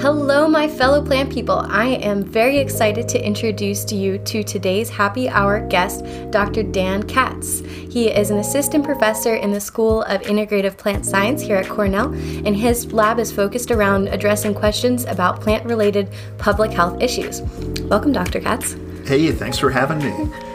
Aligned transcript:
Hello, 0.00 0.46
my 0.46 0.68
fellow 0.68 1.04
plant 1.04 1.28
people. 1.28 1.58
I 1.68 1.86
am 1.86 2.22
very 2.22 2.58
excited 2.58 3.08
to 3.08 3.20
introduce 3.20 3.90
you 3.90 4.18
to 4.18 4.44
today's 4.44 4.88
happy 4.88 5.28
hour 5.28 5.66
guest, 5.66 6.04
Dr. 6.30 6.62
Dan 6.62 7.02
Katz. 7.02 7.58
He 7.90 8.08
is 8.08 8.30
an 8.30 8.38
assistant 8.38 8.84
professor 8.84 9.34
in 9.34 9.50
the 9.50 9.60
School 9.60 10.02
of 10.02 10.22
Integrative 10.22 10.76
Plant 10.76 11.04
Science 11.04 11.42
here 11.42 11.56
at 11.56 11.68
Cornell, 11.68 12.12
and 12.14 12.54
his 12.54 12.92
lab 12.92 13.18
is 13.18 13.32
focused 13.32 13.72
around 13.72 14.06
addressing 14.06 14.54
questions 14.54 15.04
about 15.04 15.40
plant 15.40 15.66
related 15.66 16.08
public 16.38 16.70
health 16.70 17.02
issues. 17.02 17.42
Welcome, 17.90 18.12
Dr. 18.12 18.38
Katz. 18.38 18.76
Hey, 19.04 19.32
thanks 19.32 19.58
for 19.58 19.70
having 19.70 19.98
me. 19.98 20.47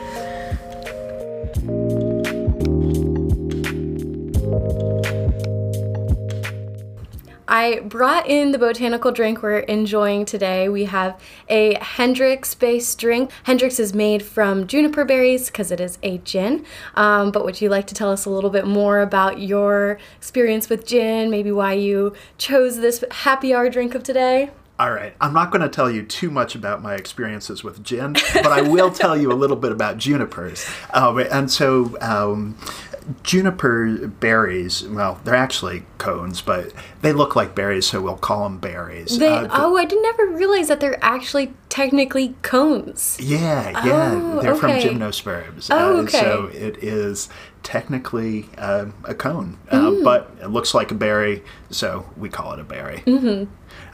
I 7.53 7.81
brought 7.81 8.27
in 8.27 8.51
the 8.51 8.57
botanical 8.57 9.11
drink 9.11 9.43
we're 9.43 9.59
enjoying 9.59 10.25
today. 10.25 10.69
We 10.69 10.85
have 10.85 11.21
a 11.47 11.75
Hendrick's 11.75 12.55
based 12.55 12.97
drink. 12.97 13.29
Hendrick's 13.43 13.79
is 13.79 13.93
made 13.93 14.23
from 14.23 14.65
juniper 14.65 15.05
berries 15.05 15.51
because 15.51 15.69
it 15.69 15.79
is 15.79 15.99
a 16.01 16.17
gin. 16.17 16.65
Um, 16.95 17.29
but 17.29 17.45
would 17.45 17.61
you 17.61 17.69
like 17.69 17.85
to 17.87 17.93
tell 17.93 18.09
us 18.09 18.25
a 18.25 18.31
little 18.31 18.49
bit 18.49 18.65
more 18.65 19.01
about 19.01 19.37
your 19.37 19.99
experience 20.17 20.67
with 20.67 20.87
gin, 20.87 21.29
maybe 21.29 21.51
why 21.51 21.73
you 21.73 22.15
chose 22.39 22.77
this 22.77 23.05
happy 23.11 23.53
hour 23.53 23.69
drink 23.69 23.93
of 23.93 24.01
today? 24.01 24.49
All 24.79 24.91
right. 24.91 25.13
I'm 25.21 25.33
not 25.33 25.51
going 25.51 25.61
to 25.61 25.69
tell 25.69 25.91
you 25.91 26.01
too 26.01 26.31
much 26.31 26.55
about 26.55 26.81
my 26.81 26.95
experiences 26.95 27.63
with 27.63 27.83
gin, 27.83 28.13
but 28.33 28.47
I 28.47 28.61
will 28.61 28.89
tell 28.89 29.15
you 29.15 29.31
a 29.31 29.35
little 29.35 29.55
bit 29.55 29.71
about 29.71 29.99
junipers. 29.99 30.67
Um, 30.91 31.19
and 31.19 31.51
so, 31.51 31.95
um, 32.01 32.57
juniper 33.23 34.07
berries, 34.07 34.87
well, 34.87 35.19
they're 35.23 35.35
actually 35.35 35.85
cones, 35.97 36.41
but 36.41 36.73
they 37.01 37.13
look 37.13 37.35
like 37.35 37.55
berries, 37.55 37.87
so 37.87 38.01
we'll 38.01 38.17
call 38.17 38.43
them 38.43 38.59
berries. 38.59 39.17
They, 39.17 39.27
uh, 39.27 39.43
the, 39.43 39.49
oh, 39.61 39.77
I 39.77 39.85
didn't 39.85 40.05
ever 40.05 40.27
realize 40.27 40.67
that 40.67 40.79
they're 40.79 41.03
actually 41.03 41.53
technically 41.69 42.35
cones. 42.41 43.17
Yeah, 43.19 43.69
yeah. 43.85 44.11
Oh, 44.13 44.41
they're 44.41 44.53
okay. 44.53 44.81
from 44.81 44.99
gymnosperms. 44.99 45.67
Oh, 45.71 46.01
okay. 46.03 46.19
Uh, 46.19 46.21
so 46.21 46.45
it 46.53 46.83
is 46.83 47.29
technically 47.63 48.49
uh, 48.57 48.87
a 49.05 49.15
cone, 49.15 49.57
uh, 49.69 49.89
mm. 49.89 50.03
but 50.03 50.35
it 50.41 50.47
looks 50.47 50.73
like 50.73 50.91
a 50.91 50.95
berry, 50.95 51.43
so 51.69 52.09
we 52.17 52.29
call 52.29 52.53
it 52.53 52.59
a 52.59 52.63
berry. 52.63 52.99
Mm-hmm. 53.05 53.51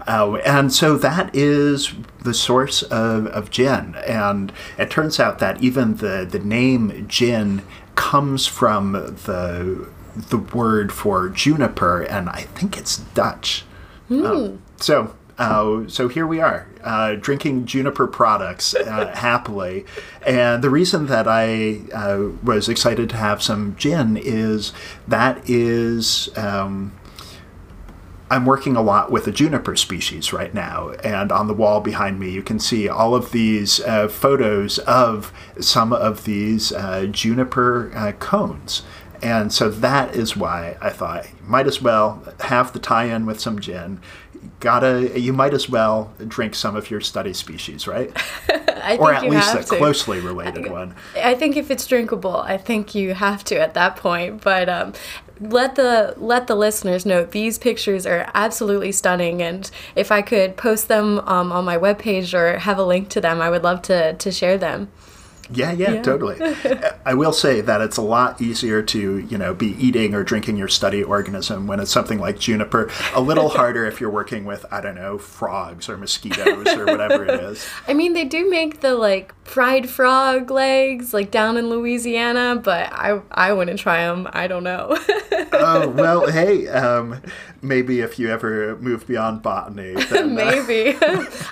Uh, 0.08 0.36
and 0.38 0.74
so 0.74 0.98
that 0.98 1.34
is 1.36 1.94
the 2.24 2.34
source 2.34 2.82
of, 2.84 3.28
of 3.28 3.52
gin. 3.52 3.96
And 4.08 4.52
it 4.78 4.90
turns 4.90 5.20
out 5.20 5.40
that 5.40 5.62
even 5.62 5.98
the, 5.98 6.28
the 6.30 6.40
name 6.40 7.06
gin 7.08 7.62
comes 8.00 8.48
from 8.48 8.94
the 8.94 9.86
the 10.16 10.38
word 10.38 10.94
for 10.94 11.28
juniper, 11.28 12.02
and 12.02 12.30
I 12.30 12.44
think 12.56 12.78
it's 12.78 12.98
Dutch. 12.98 13.66
Mm. 14.10 14.26
Um, 14.26 14.62
so. 14.78 15.16
Uh, 15.38 15.88
so 15.88 16.10
here 16.10 16.28
we 16.28 16.42
are, 16.42 16.68
uh, 16.84 17.16
drinking 17.16 17.66
juniper 17.66 18.06
products 18.08 18.76
uh, 18.76 19.08
happily. 19.16 19.86
And 20.28 20.62
the 20.62 20.70
reason 20.70 21.06
that 21.06 21.30
I 21.30 21.80
uh, 21.94 22.32
was 22.44 22.68
excited 22.68 23.10
to 23.12 23.16
have 23.16 23.42
some 23.42 23.74
gin 23.78 24.18
is 24.18 24.74
that 25.08 25.50
is 25.50 26.30
um, 26.36 26.92
I'm 28.32 28.46
working 28.46 28.76
a 28.76 28.82
lot 28.82 29.12
with 29.12 29.28
a 29.28 29.32
juniper 29.32 29.76
species 29.76 30.32
right 30.32 30.54
now, 30.54 30.90
and 31.04 31.32
on 31.32 31.48
the 31.48 31.54
wall 31.54 31.82
behind 31.82 32.20
me, 32.20 32.30
you 32.30 32.44
can 32.44 32.60
see 32.60 32.88
all 32.88 33.16
of 33.16 33.32
these 33.32 33.80
uh, 33.82 34.08
photos 34.08 34.78
of 34.80 35.34
some 35.60 35.92
of 35.92 36.26
these 36.26 36.72
uh, 36.72 37.08
juniper 37.08 37.92
uh, 37.96 38.12
cones. 38.14 38.84
And 39.22 39.52
so 39.52 39.70
that 39.70 40.16
is 40.16 40.38
why 40.38 40.78
I 40.80 40.92
thought 40.92 41.28
might 41.44 41.68
as 41.68 41.82
well 41.82 42.24
have 42.42 42.72
the 42.72 42.80
tie-in 42.80 43.26
with 43.26 43.40
some 43.40 43.60
gin. 43.60 44.00
Gotta, 44.62 45.20
you 45.20 45.34
might 45.34 45.54
as 45.54 45.68
well 45.68 46.14
drink 46.26 46.56
some 46.56 46.76
of 46.76 46.90
your 46.90 47.02
study 47.02 47.34
species, 47.34 47.88
right? 47.88 48.10
or 49.00 49.14
at 49.14 49.24
least 49.24 49.54
a 49.54 49.64
to. 49.64 49.78
closely 49.78 50.22
related 50.22 50.68
I, 50.68 50.72
one. 50.72 50.96
I 51.16 51.36
think 51.36 51.58
if 51.58 51.70
it's 51.70 51.86
drinkable, 51.86 52.38
I 52.38 52.58
think 52.58 52.96
you 52.96 53.14
have 53.14 53.44
to 53.46 53.60
at 53.60 53.74
that 53.74 53.98
point. 53.98 54.42
But 54.42 54.70
um, 54.70 54.94
let 55.40 55.76
the 55.76 56.14
let 56.18 56.48
the 56.48 56.56
listeners 56.56 57.06
know 57.06 57.24
these 57.26 57.58
pictures 57.58 58.06
are 58.06 58.30
absolutely 58.34 58.92
stunning 58.92 59.42
and 59.42 59.72
if 59.96 60.12
i 60.12 60.22
could 60.22 60.58
post 60.58 60.88
them 60.88 61.20
um, 61.20 61.52
on 61.52 61.64
my 61.64 61.78
webpage 61.78 62.34
or 62.34 62.60
have 62.60 62.78
a 62.78 62.84
link 62.84 63.10
to 63.10 63.22
them 63.22 63.42
i 63.42 63.50
would 63.50 63.64
love 63.64 63.82
to 63.82 64.14
to 64.14 64.32
share 64.32 64.58
them 64.58 64.90
yeah, 65.52 65.72
yeah, 65.72 65.94
yeah. 65.94 66.02
totally. 66.02 66.38
I 67.06 67.14
will 67.16 67.34
say 67.34 67.62
that 67.62 67.82
it's 67.82 67.98
a 67.98 68.02
lot 68.02 68.42
easier 68.42 68.82
to, 68.84 69.18
you 69.18 69.38
know, 69.38 69.54
be 69.54 69.70
eating 69.84 70.14
or 70.14 70.24
drinking 70.24 70.58
your 70.58 70.68
study 70.68 71.04
organism 71.04 71.66
when 71.66 71.80
it's 71.80 71.92
something 71.92 72.20
like 72.20 72.40
juniper. 72.40 72.90
A 73.16 73.22
little 73.22 73.50
harder 73.58 73.86
if 73.86 74.00
you're 74.00 74.12
working 74.12 74.46
with, 74.46 74.66
I 74.72 74.82
don't 74.82 74.96
know, 74.96 75.18
frogs 75.18 75.90
or 75.90 75.98
mosquitoes 75.98 76.68
or 76.68 76.86
whatever 76.86 77.26
it 77.26 77.40
is. 77.42 77.68
I 77.88 77.94
mean, 77.94 78.14
they 78.14 78.26
do 78.26 78.50
make 78.50 78.82
the 78.82 78.96
like 78.96 79.34
fried 79.50 79.90
frog 79.90 80.52
legs 80.52 81.12
like 81.12 81.32
down 81.32 81.58
in 81.58 81.70
Louisiana, 81.70 82.62
but 82.64 82.92
I 82.94 83.20
I 83.32 83.52
wouldn't 83.52 83.80
try 83.80 84.06
them. 84.06 84.30
I 84.32 84.48
don't 84.48 84.64
know. 84.64 84.96
oh, 85.54 85.90
well, 85.90 86.30
hey, 86.30 86.68
um, 86.68 87.20
maybe 87.64 88.02
if 88.02 88.20
you 88.20 88.30
ever 88.30 88.78
move 88.78 89.08
beyond 89.08 89.42
botany, 89.42 89.94
then, 90.10 90.26
uh... 90.26 90.28
maybe. 90.34 90.96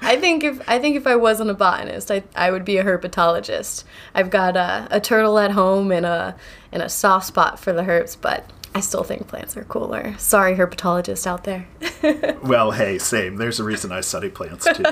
I 0.02 0.16
think 0.20 0.44
if 0.44 0.70
I 0.70 0.78
think 0.78 0.96
if 0.96 1.08
I 1.08 1.16
wasn't 1.16 1.50
a 1.50 1.56
botanist, 1.56 2.12
I 2.12 2.24
I 2.36 2.52
would 2.52 2.64
be 2.64 2.78
a 2.78 2.84
herpetologist. 2.84 3.84
I've 4.14 4.30
got 4.30 4.56
a, 4.56 4.88
a 4.92 5.02
turtle 5.02 5.40
at 5.40 5.52
home 5.52 5.92
and 5.92 6.06
a 6.06 6.36
and 6.72 6.84
a 6.84 6.90
soft 6.90 7.26
spot 7.26 7.60
for 7.60 7.74
the 7.74 7.82
herps, 7.82 8.16
but 8.20 8.48
I 8.78 8.80
still 8.80 9.04
think 9.04 9.28
plants 9.28 9.58
are 9.58 9.64
cooler. 9.64 10.16
Sorry, 10.20 10.54
herpetologists 10.54 11.26
out 11.26 11.46
there. 11.46 11.68
well, 12.44 12.70
hey, 12.70 13.00
same. 13.00 13.38
There's 13.38 13.60
a 13.60 13.64
reason 13.64 13.92
I 13.92 14.02
study 14.02 14.30
plants 14.30 14.68
too. 14.72 14.84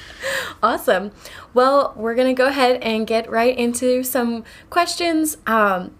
awesome. 0.62 1.10
Well, 1.52 1.94
we're 1.96 2.14
going 2.14 2.28
to 2.32 2.40
go 2.40 2.46
ahead 2.46 2.80
and 2.80 3.08
get 3.08 3.28
right 3.28 3.58
into 3.58 4.04
some 4.04 4.44
questions. 4.70 5.36
Um, 5.48 5.96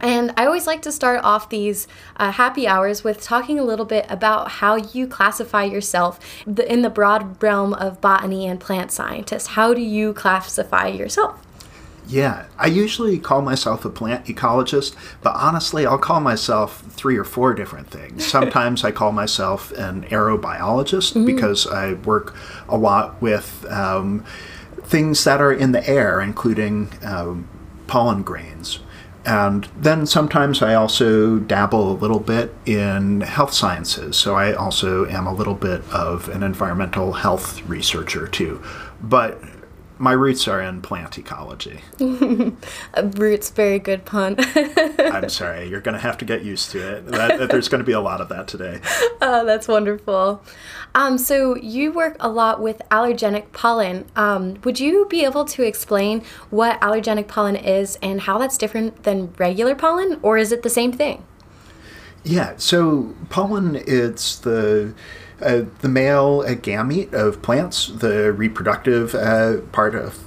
and 0.00 0.34
I 0.36 0.44
always 0.44 0.66
like 0.66 0.82
to 0.82 0.90
start 0.90 1.20
off 1.22 1.48
these 1.50 1.86
uh, 2.16 2.32
happy 2.32 2.66
hours 2.66 3.04
with 3.04 3.22
talking 3.22 3.60
a 3.60 3.62
little 3.62 3.86
bit 3.86 4.04
about 4.08 4.50
how 4.50 4.74
you 4.74 5.06
classify 5.06 5.62
yourself 5.62 6.18
in 6.44 6.82
the 6.82 6.90
broad 6.90 7.40
realm 7.40 7.74
of 7.74 8.00
botany 8.00 8.44
and 8.48 8.58
plant 8.58 8.90
scientists. 8.90 9.46
How 9.46 9.72
do 9.72 9.80
you 9.80 10.14
classify 10.14 10.88
yourself? 10.88 11.41
Yeah, 12.12 12.44
I 12.58 12.66
usually 12.66 13.18
call 13.18 13.40
myself 13.40 13.86
a 13.86 13.90
plant 13.90 14.26
ecologist, 14.26 14.94
but 15.22 15.34
honestly, 15.34 15.86
I'll 15.86 15.96
call 15.96 16.20
myself 16.20 16.82
three 16.90 17.16
or 17.16 17.24
four 17.24 17.54
different 17.54 17.88
things. 17.88 18.26
Sometimes 18.30 18.84
I 18.84 18.90
call 18.90 19.12
myself 19.12 19.72
an 19.72 20.02
aerobiologist 20.04 21.14
mm-hmm. 21.14 21.24
because 21.24 21.66
I 21.66 21.94
work 21.94 22.36
a 22.68 22.76
lot 22.76 23.20
with 23.22 23.64
um, 23.70 24.26
things 24.82 25.24
that 25.24 25.40
are 25.40 25.54
in 25.54 25.72
the 25.72 25.88
air, 25.88 26.20
including 26.20 26.90
um, 27.02 27.48
pollen 27.86 28.22
grains. 28.22 28.80
And 29.24 29.66
then 29.76 30.04
sometimes 30.04 30.60
I 30.60 30.74
also 30.74 31.38
dabble 31.38 31.92
a 31.92 31.94
little 31.94 32.20
bit 32.20 32.54
in 32.66 33.22
health 33.22 33.54
sciences. 33.54 34.18
So 34.18 34.34
I 34.34 34.52
also 34.52 35.06
am 35.06 35.26
a 35.26 35.32
little 35.32 35.54
bit 35.54 35.80
of 35.90 36.28
an 36.28 36.42
environmental 36.42 37.12
health 37.14 37.62
researcher 37.66 38.26
too. 38.26 38.62
But 39.00 39.40
my 40.02 40.10
roots 40.10 40.48
are 40.48 40.60
in 40.60 40.82
plant 40.82 41.16
ecology. 41.16 41.80
roots, 42.00 43.50
very 43.50 43.78
good 43.78 44.04
pun. 44.04 44.34
I'm 44.98 45.28
sorry, 45.28 45.68
you're 45.68 45.80
going 45.80 45.94
to 45.94 46.00
have 46.00 46.18
to 46.18 46.24
get 46.24 46.42
used 46.42 46.72
to 46.72 46.96
it. 46.96 47.06
That, 47.06 47.48
there's 47.48 47.68
going 47.68 47.78
to 47.78 47.84
be 47.84 47.92
a 47.92 48.00
lot 48.00 48.20
of 48.20 48.28
that 48.28 48.48
today. 48.48 48.80
Oh, 49.24 49.46
that's 49.46 49.68
wonderful. 49.68 50.42
Um, 50.96 51.16
so 51.16 51.54
you 51.56 51.92
work 51.92 52.16
a 52.18 52.28
lot 52.28 52.60
with 52.60 52.82
allergenic 52.90 53.52
pollen. 53.52 54.04
Um, 54.16 54.58
would 54.64 54.80
you 54.80 55.06
be 55.08 55.24
able 55.24 55.44
to 55.44 55.62
explain 55.62 56.24
what 56.50 56.80
allergenic 56.80 57.28
pollen 57.28 57.54
is 57.54 57.96
and 58.02 58.22
how 58.22 58.36
that's 58.38 58.58
different 58.58 59.04
than 59.04 59.32
regular 59.38 59.76
pollen, 59.76 60.18
or 60.22 60.38
is 60.38 60.50
it 60.50 60.64
the 60.64 60.68
same 60.68 60.90
thing? 60.90 61.24
Yeah, 62.24 62.54
so 62.56 63.14
pollen, 63.30 63.76
it's 63.86 64.40
the 64.40 64.92
uh, 65.42 65.64
the 65.80 65.88
male 65.88 66.44
uh, 66.46 66.54
gamete 66.54 67.12
of 67.12 67.42
plants, 67.42 67.88
the 67.88 68.32
reproductive 68.32 69.14
uh, 69.14 69.58
part 69.72 69.94
of 69.94 70.18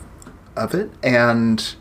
of 0.56 0.74
it, 0.74 0.90
and 1.04 1.76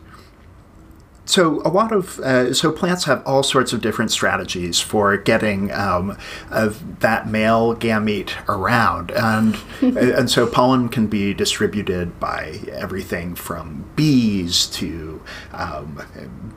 so 1.25 1.61
a 1.65 1.69
lot 1.69 1.91
of 1.91 2.19
uh, 2.19 2.53
so 2.53 2.71
plants 2.71 3.05
have 3.05 3.25
all 3.25 3.41
sorts 3.41 3.73
of 3.73 3.81
different 3.81 4.11
strategies 4.11 4.79
for 4.79 5.17
getting 5.17 5.71
um, 5.71 6.17
that 6.51 7.27
male 7.27 7.75
gamete 7.75 8.33
around, 8.47 9.11
and 9.11 9.57
and 9.97 10.29
so 10.29 10.45
pollen 10.45 10.87
can 10.89 11.07
be 11.07 11.33
distributed 11.33 12.19
by 12.19 12.59
everything 12.71 13.33
from 13.33 13.89
bees 13.95 14.67
to 14.67 15.21
um, 15.51 16.01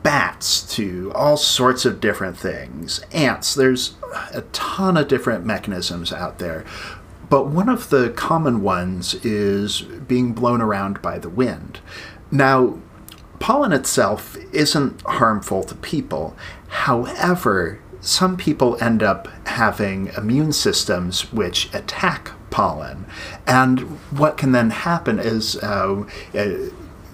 bats 0.02 0.74
to 0.76 1.12
all 1.14 1.36
sorts 1.36 1.84
of 1.84 2.00
different 2.00 2.36
things. 2.36 3.00
Ants. 3.12 3.54
There's 3.54 3.94
a 4.32 4.42
ton 4.52 4.96
of 4.96 5.08
different 5.08 5.44
mechanisms 5.46 6.12
out 6.12 6.38
there. 6.38 6.64
But 7.30 7.48
one 7.48 7.68
of 7.68 7.90
the 7.90 8.08
common 8.10 8.62
ones 8.62 9.14
is 9.16 9.82
being 9.82 10.32
blown 10.32 10.62
around 10.62 11.02
by 11.02 11.18
the 11.18 11.28
wind. 11.28 11.80
Now, 12.30 12.78
pollen 13.40 13.72
itself 13.72 14.36
isn't 14.52 15.02
harmful 15.02 15.64
to 15.64 15.74
people. 15.76 16.36
However, 16.68 17.80
some 18.00 18.36
people 18.36 18.82
end 18.82 19.02
up 19.02 19.28
having 19.46 20.08
immune 20.16 20.52
systems 20.52 21.32
which 21.32 21.72
attack 21.74 22.32
pollen. 22.50 23.06
And 23.46 23.80
what 24.10 24.36
can 24.36 24.52
then 24.52 24.70
happen 24.70 25.18
is 25.18 25.56
uh, 25.56 26.04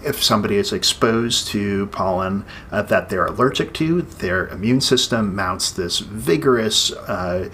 if 0.04 0.22
somebody 0.22 0.56
is 0.56 0.72
exposed 0.72 1.48
to 1.48 1.86
pollen 1.88 2.44
uh, 2.70 2.82
that 2.82 3.08
they're 3.08 3.26
allergic 3.26 3.72
to, 3.74 4.02
their 4.02 4.48
immune 4.48 4.80
system 4.80 5.34
mounts 5.34 5.70
this 5.70 5.98
vigorous 6.00 6.92
uh, 6.92 7.48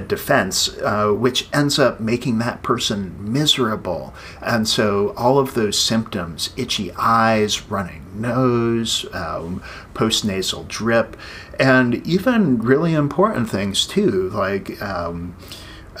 defense, 0.00 0.76
uh, 0.78 1.10
which 1.10 1.48
ends 1.52 1.78
up 1.78 2.00
making 2.00 2.38
that 2.38 2.62
person 2.62 3.14
miserable. 3.20 4.14
And 4.42 4.68
so 4.68 5.14
all 5.16 5.38
of 5.38 5.54
those 5.54 5.78
symptoms 5.78 6.50
itchy 6.56 6.92
eyes, 6.92 7.62
running 7.70 8.04
nose, 8.14 9.06
um, 9.12 9.62
postnasal 9.94 10.66
drip, 10.68 11.16
and 11.58 12.06
even 12.06 12.58
really 12.58 12.94
important 12.94 13.50
things 13.50 13.86
too, 13.86 14.30
like. 14.30 14.80
Um, 14.82 15.36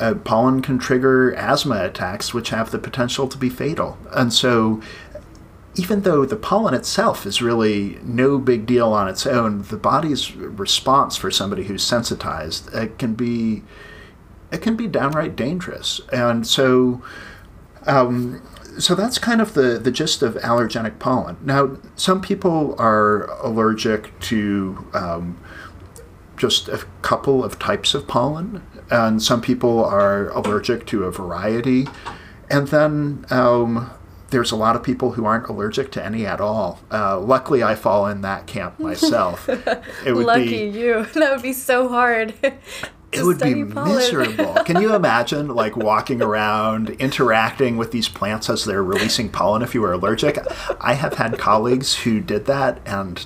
uh, 0.00 0.12
pollen 0.12 0.60
can 0.60 0.76
trigger 0.76 1.32
asthma 1.36 1.84
attacks, 1.84 2.34
which 2.34 2.50
have 2.50 2.72
the 2.72 2.80
potential 2.80 3.28
to 3.28 3.38
be 3.38 3.48
fatal. 3.48 3.96
And 4.10 4.32
so, 4.32 4.82
even 5.76 6.02
though 6.02 6.24
the 6.24 6.36
pollen 6.36 6.74
itself 6.74 7.26
is 7.26 7.42
really 7.42 7.98
no 8.02 8.38
big 8.38 8.64
deal 8.64 8.92
on 8.92 9.08
its 9.08 9.26
own, 9.26 9.62
the 9.62 9.76
body's 9.76 10.34
response 10.36 11.16
for 11.16 11.30
somebody 11.30 11.64
who's 11.64 11.82
sensitized 11.82 12.72
it 12.72 12.98
can 12.98 13.14
be 13.14 13.62
it 14.52 14.62
can 14.62 14.76
be 14.76 14.86
downright 14.86 15.34
dangerous. 15.34 16.00
And 16.12 16.46
so, 16.46 17.02
um, 17.86 18.40
so 18.78 18.94
that's 18.94 19.18
kind 19.18 19.40
of 19.40 19.54
the 19.54 19.78
the 19.78 19.90
gist 19.90 20.22
of 20.22 20.34
allergenic 20.36 21.00
pollen. 21.00 21.36
Now, 21.42 21.76
some 21.96 22.20
people 22.20 22.76
are 22.78 23.26
allergic 23.40 24.18
to 24.20 24.86
um, 24.94 25.40
just 26.36 26.68
a 26.68 26.84
couple 27.02 27.42
of 27.42 27.58
types 27.58 27.94
of 27.94 28.06
pollen, 28.06 28.62
and 28.90 29.20
some 29.20 29.40
people 29.40 29.84
are 29.84 30.28
allergic 30.30 30.86
to 30.86 31.04
a 31.04 31.10
variety, 31.10 31.88
and 32.48 32.68
then. 32.68 33.26
Um, 33.30 33.90
there's 34.34 34.50
a 34.50 34.56
lot 34.56 34.74
of 34.74 34.82
people 34.82 35.12
who 35.12 35.24
aren't 35.24 35.48
allergic 35.48 35.92
to 35.92 36.04
any 36.04 36.26
at 36.26 36.40
all. 36.40 36.80
Uh, 36.90 37.20
luckily, 37.20 37.62
I 37.62 37.76
fall 37.76 38.08
in 38.08 38.22
that 38.22 38.48
camp 38.48 38.80
myself. 38.80 39.48
It 40.04 40.12
would 40.12 40.26
Lucky 40.26 40.70
be, 40.70 40.78
you. 40.78 41.06
That 41.14 41.32
would 41.32 41.42
be 41.42 41.52
so 41.52 41.88
hard. 41.88 42.34
it 43.12 43.22
would 43.22 43.38
be 43.38 43.64
pollen. 43.64 43.94
miserable. 43.94 44.54
Can 44.64 44.82
you 44.82 44.94
imagine 44.94 45.48
like 45.48 45.76
walking 45.76 46.20
around 46.20 46.90
interacting 46.90 47.76
with 47.76 47.92
these 47.92 48.08
plants 48.08 48.50
as 48.50 48.64
they're 48.64 48.82
releasing 48.82 49.28
pollen 49.28 49.62
if 49.62 49.72
you 49.72 49.80
were 49.80 49.92
allergic? 49.92 50.38
I 50.80 50.94
have 50.94 51.14
had 51.14 51.38
colleagues 51.38 51.94
who 51.94 52.20
did 52.20 52.46
that 52.46 52.80
and 52.84 53.24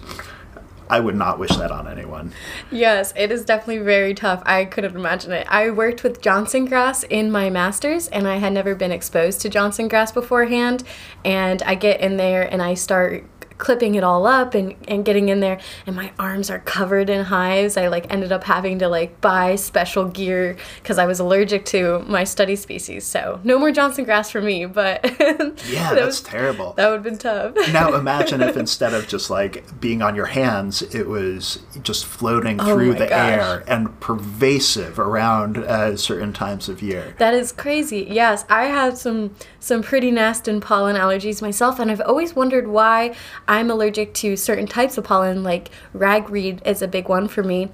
I 0.90 1.00
would 1.00 1.14
not 1.14 1.38
wish 1.38 1.54
that 1.56 1.70
on 1.70 1.86
anyone. 1.88 2.32
Yes, 2.70 3.12
it 3.16 3.30
is 3.30 3.44
definitely 3.44 3.78
very 3.78 4.14
tough. 4.14 4.42
I 4.46 4.64
couldn't 4.64 4.96
imagine 4.96 5.32
it. 5.32 5.46
I 5.50 5.70
worked 5.70 6.02
with 6.02 6.20
Johnson 6.20 6.64
grass 6.66 7.02
in 7.04 7.30
my 7.30 7.50
master's, 7.50 8.08
and 8.08 8.26
I 8.26 8.36
had 8.36 8.52
never 8.52 8.74
been 8.74 8.92
exposed 8.92 9.40
to 9.42 9.48
Johnson 9.48 9.88
grass 9.88 10.12
beforehand. 10.12 10.84
And 11.24 11.62
I 11.62 11.74
get 11.74 12.00
in 12.00 12.16
there 12.16 12.42
and 12.42 12.62
I 12.62 12.74
start 12.74 13.24
clipping 13.58 13.94
it 13.94 14.04
all 14.04 14.26
up 14.26 14.54
and, 14.54 14.74
and 14.86 15.04
getting 15.04 15.28
in 15.28 15.40
there 15.40 15.60
and 15.86 15.94
my 15.94 16.10
arms 16.18 16.50
are 16.50 16.60
covered 16.60 17.10
in 17.10 17.24
hives. 17.24 17.76
I 17.76 17.88
like 17.88 18.12
ended 18.12 18.32
up 18.32 18.44
having 18.44 18.78
to 18.78 18.88
like 18.88 19.20
buy 19.20 19.56
special 19.56 20.06
gear 20.08 20.56
because 20.82 20.98
i 20.98 21.06
was 21.06 21.20
allergic 21.20 21.64
to 21.66 22.00
my 22.00 22.24
study 22.24 22.56
species. 22.56 23.04
So 23.04 23.40
no 23.44 23.58
more 23.58 23.70
johnson 23.70 24.04
grass 24.04 24.30
for 24.30 24.40
me 24.40 24.66
but 24.66 25.04
yeah 25.68 25.90
that 25.90 25.94
that's 25.94 26.06
was, 26.06 26.20
terrible. 26.22 26.72
that 26.74 26.88
would 26.88 26.94
have 26.94 27.02
been 27.02 27.18
tough. 27.18 27.54
Now 27.72 27.94
imagine 27.98 28.40
if 28.42 28.56
instead 28.56 28.94
of 28.94 29.08
just 29.08 29.30
like 29.30 29.80
being 29.80 30.02
on 30.02 30.14
your 30.14 30.26
hands 30.26 30.82
it 30.82 31.06
was 31.06 31.60
just 31.82 32.06
floating 32.06 32.60
oh 32.60 32.74
through 32.74 32.94
the 32.94 33.06
gosh. 33.06 33.32
air 33.32 33.64
and 33.66 33.98
pervasive 34.00 34.98
around 34.98 35.58
uh, 35.58 35.96
certain 35.96 36.32
times 36.32 36.68
of 36.68 36.82
year. 36.82 37.14
That 37.18 37.34
is 37.34 37.52
crazy. 37.52 38.06
Yes 38.08 38.44
i 38.48 38.64
have 38.64 38.96
some 38.96 39.34
some 39.60 39.82
pretty 39.82 40.10
nasty 40.10 40.58
pollen 40.60 40.96
allergies 40.96 41.42
myself 41.42 41.78
and 41.78 41.90
i've 41.90 42.00
always 42.00 42.34
wondered 42.34 42.66
why 42.68 43.14
I'm 43.48 43.70
allergic 43.70 44.14
to 44.14 44.36
certain 44.36 44.66
types 44.66 44.98
of 44.98 45.04
pollen, 45.04 45.42
like 45.42 45.70
ragweed 45.92 46.62
is 46.64 46.82
a 46.82 46.88
big 46.88 47.08
one 47.08 47.26
for 47.26 47.42
me. 47.42 47.70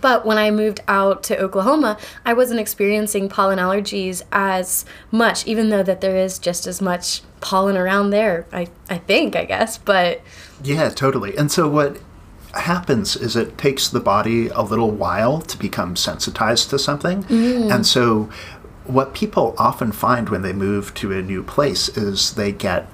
But 0.00 0.24
when 0.24 0.38
I 0.38 0.52
moved 0.52 0.80
out 0.86 1.24
to 1.24 1.38
Oklahoma, 1.38 1.98
I 2.24 2.32
wasn't 2.32 2.60
experiencing 2.60 3.28
pollen 3.28 3.58
allergies 3.58 4.22
as 4.30 4.84
much, 5.10 5.46
even 5.48 5.70
though 5.70 5.82
that 5.82 6.00
there 6.00 6.16
is 6.16 6.38
just 6.38 6.66
as 6.68 6.80
much 6.80 7.22
pollen 7.40 7.76
around 7.76 8.10
there. 8.10 8.46
I, 8.52 8.68
I 8.88 8.98
think, 8.98 9.34
I 9.34 9.44
guess, 9.44 9.78
but 9.78 10.20
yeah, 10.62 10.90
totally. 10.90 11.36
And 11.36 11.50
so 11.50 11.68
what 11.68 11.98
happens 12.54 13.16
is 13.16 13.34
it 13.34 13.58
takes 13.58 13.88
the 13.88 14.00
body 14.00 14.48
a 14.48 14.62
little 14.62 14.90
while 14.90 15.40
to 15.40 15.58
become 15.58 15.96
sensitized 15.96 16.70
to 16.70 16.78
something. 16.78 17.24
Mm. 17.24 17.74
And 17.74 17.86
so 17.86 18.30
what 18.84 19.14
people 19.14 19.54
often 19.58 19.92
find 19.92 20.28
when 20.28 20.42
they 20.42 20.52
move 20.52 20.94
to 20.94 21.12
a 21.12 21.22
new 21.22 21.42
place 21.42 21.88
is 21.88 22.34
they 22.34 22.52
get 22.52 22.88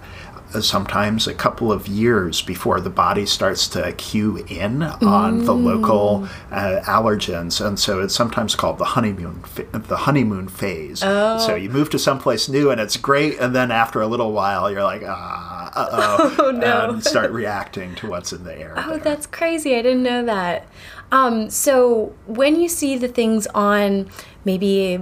sometimes 0.60 1.26
a 1.26 1.34
couple 1.34 1.72
of 1.72 1.88
years 1.88 2.42
before 2.42 2.80
the 2.80 2.90
body 2.90 3.26
starts 3.26 3.68
to 3.68 3.92
cue 3.92 4.44
in 4.48 4.82
on 4.82 5.40
mm. 5.40 5.44
the 5.46 5.54
local 5.54 6.28
uh, 6.50 6.80
allergens, 6.84 7.64
and 7.64 7.78
so 7.78 8.00
it's 8.00 8.14
sometimes 8.14 8.54
called 8.54 8.78
the 8.78 8.84
honeymoon 8.84 9.42
the 9.72 9.96
honeymoon 9.96 10.48
phase. 10.48 11.02
Oh. 11.02 11.38
So 11.38 11.54
you 11.54 11.68
move 11.70 11.90
to 11.90 11.98
someplace 11.98 12.48
new 12.48 12.70
and 12.70 12.80
it's 12.80 12.96
great, 12.96 13.38
and 13.38 13.54
then 13.54 13.70
after 13.70 14.00
a 14.00 14.06
little 14.06 14.32
while 14.32 14.70
you're 14.70 14.84
like 14.84 15.02
ah 15.06 15.72
uh 15.74 16.36
oh, 16.38 16.50
no. 16.50 16.90
and 16.90 17.04
start 17.04 17.30
reacting 17.30 17.94
to 17.96 18.08
what's 18.08 18.32
in 18.32 18.44
the 18.44 18.58
air. 18.58 18.74
Oh, 18.76 18.90
there. 18.90 18.98
that's 18.98 19.26
crazy! 19.26 19.74
I 19.74 19.82
didn't 19.82 20.02
know 20.02 20.24
that. 20.24 20.66
Um, 21.12 21.50
so 21.50 22.14
when 22.26 22.60
you 22.60 22.68
see 22.68 22.96
the 22.96 23.08
things 23.08 23.46
on 23.48 24.10
maybe 24.44 25.00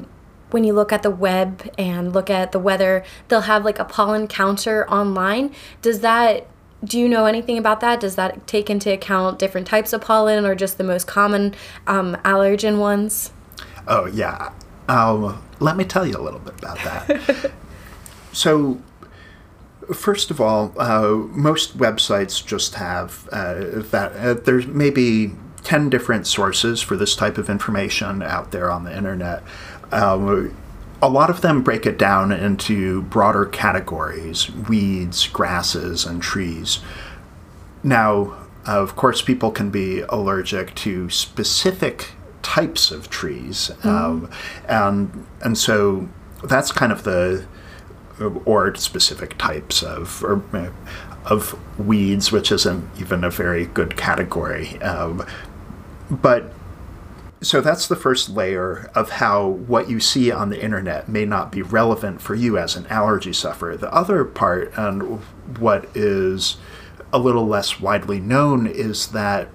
when 0.55 0.63
you 0.63 0.73
look 0.73 0.93
at 0.93 1.03
the 1.03 1.11
web 1.11 1.69
and 1.77 2.13
look 2.13 2.31
at 2.31 2.53
the 2.53 2.61
weather, 2.61 3.05
they'll 3.27 3.41
have 3.41 3.65
like 3.65 3.81
a 3.81 3.85
pollen 3.85 4.29
counter 4.29 4.89
online. 4.89 5.53
Does 5.83 5.99
that 5.99 6.47
do 6.85 6.97
you 6.97 7.09
know 7.09 7.27
anything 7.27 7.59
about 7.59 7.81
that? 7.81 7.99
Does 7.99 8.15
that 8.15 8.47
take 8.47 8.71
into 8.71 8.93
account 8.93 9.41
different 9.41 9.67
types 9.67 9.93
of 9.93 10.01
pollen 10.01 10.45
or 10.45 10.55
just 10.55 10.79
the 10.79 10.85
most 10.85 11.09
common 11.09 11.57
um, 11.89 12.15
allergen 12.25 12.79
ones? 12.79 13.33
Oh, 13.89 14.07
yeah. 14.07 14.53
Um, 14.89 15.43
let 15.59 15.77
me 15.77 15.85
tell 15.85 16.07
you 16.07 16.17
a 16.17 16.23
little 16.23 16.39
bit 16.39 16.55
about 16.57 16.77
that. 16.85 17.51
so, 18.33 18.81
first 19.93 20.31
of 20.31 20.41
all, 20.41 20.73
uh, 20.77 21.15
most 21.31 21.79
websites 21.79 22.47
just 22.47 22.77
have 22.77 23.29
uh, 23.33 23.55
that. 23.91 24.13
Uh, 24.15 24.35
there's 24.35 24.69
maybe 24.69 25.33
10 25.65 25.91
different 25.91 26.27
sources 26.27 26.81
for 26.81 26.97
this 26.97 27.17
type 27.17 27.39
of 27.39 27.49
information 27.51 28.23
out 28.23 28.53
there 28.53 28.71
on 28.71 28.85
the 28.85 28.95
internet. 28.97 29.43
Um, 29.95 30.57
a 31.01 31.09
lot 31.09 31.29
of 31.29 31.43
them 31.43 31.63
break 31.63 31.85
it 31.85 31.99
down 31.99 32.33
into 32.33 33.03
broader 33.03 33.45
categories 33.45 34.51
weeds, 34.51 35.27
grasses, 35.27 36.07
and 36.07 36.23
trees. 36.23 36.81
Now, 37.83 38.35
of 38.67 38.97
course, 38.97 39.21
people 39.21 39.51
can 39.51 39.69
be 39.71 40.01
allergic 40.09 40.75
to 40.77 41.11
specific 41.11 42.13
types 42.41 42.91
of 42.91 43.11
trees. 43.11 43.71
Mm. 43.83 43.87
Um, 43.87 44.31
and, 44.67 45.27
and 45.43 45.59
so 45.59 46.09
that's 46.43 46.73
kind 46.73 46.91
of 46.91 47.05
the, 47.05 47.47
or 48.47 48.75
specific 48.77 49.37
types 49.37 49.83
of, 49.83 50.25
or, 50.25 50.43
of 51.27 51.59
weeds, 51.79 52.33
which 52.33 52.51
isn't 52.51 52.89
even 52.99 53.25
a 53.25 53.31
very 53.31 53.67
good 53.67 53.99
category. 53.99 54.81
Um, 54.81 55.27
but 56.11 56.54
so 57.45 57.61
that's 57.61 57.87
the 57.87 57.97
first 57.97 58.31
layer 58.31 58.91
of 58.95 59.11
how 59.11 59.47
what 59.47 59.89
you 59.89 60.01
see 60.01 60.31
on 60.31 60.51
the 60.51 60.63
internet 60.63 61.09
may 61.09 61.25
not 61.25 61.53
be 61.53 61.63
relevant 61.63 62.21
for 62.21 62.35
you 62.35 62.59
as 62.59 62.75
an 62.75 62.87
allergy 62.87 63.33
sufferer. 63.33 63.77
The 63.77 63.93
other 63.93 64.25
part, 64.25 64.73
and 64.77 65.21
what 65.59 65.89
is 65.95 66.57
a 67.13 67.19
little 67.19 67.47
less 67.47 67.81
widely 67.81 68.19
known, 68.19 68.67
is 68.67 69.09
that 69.09 69.49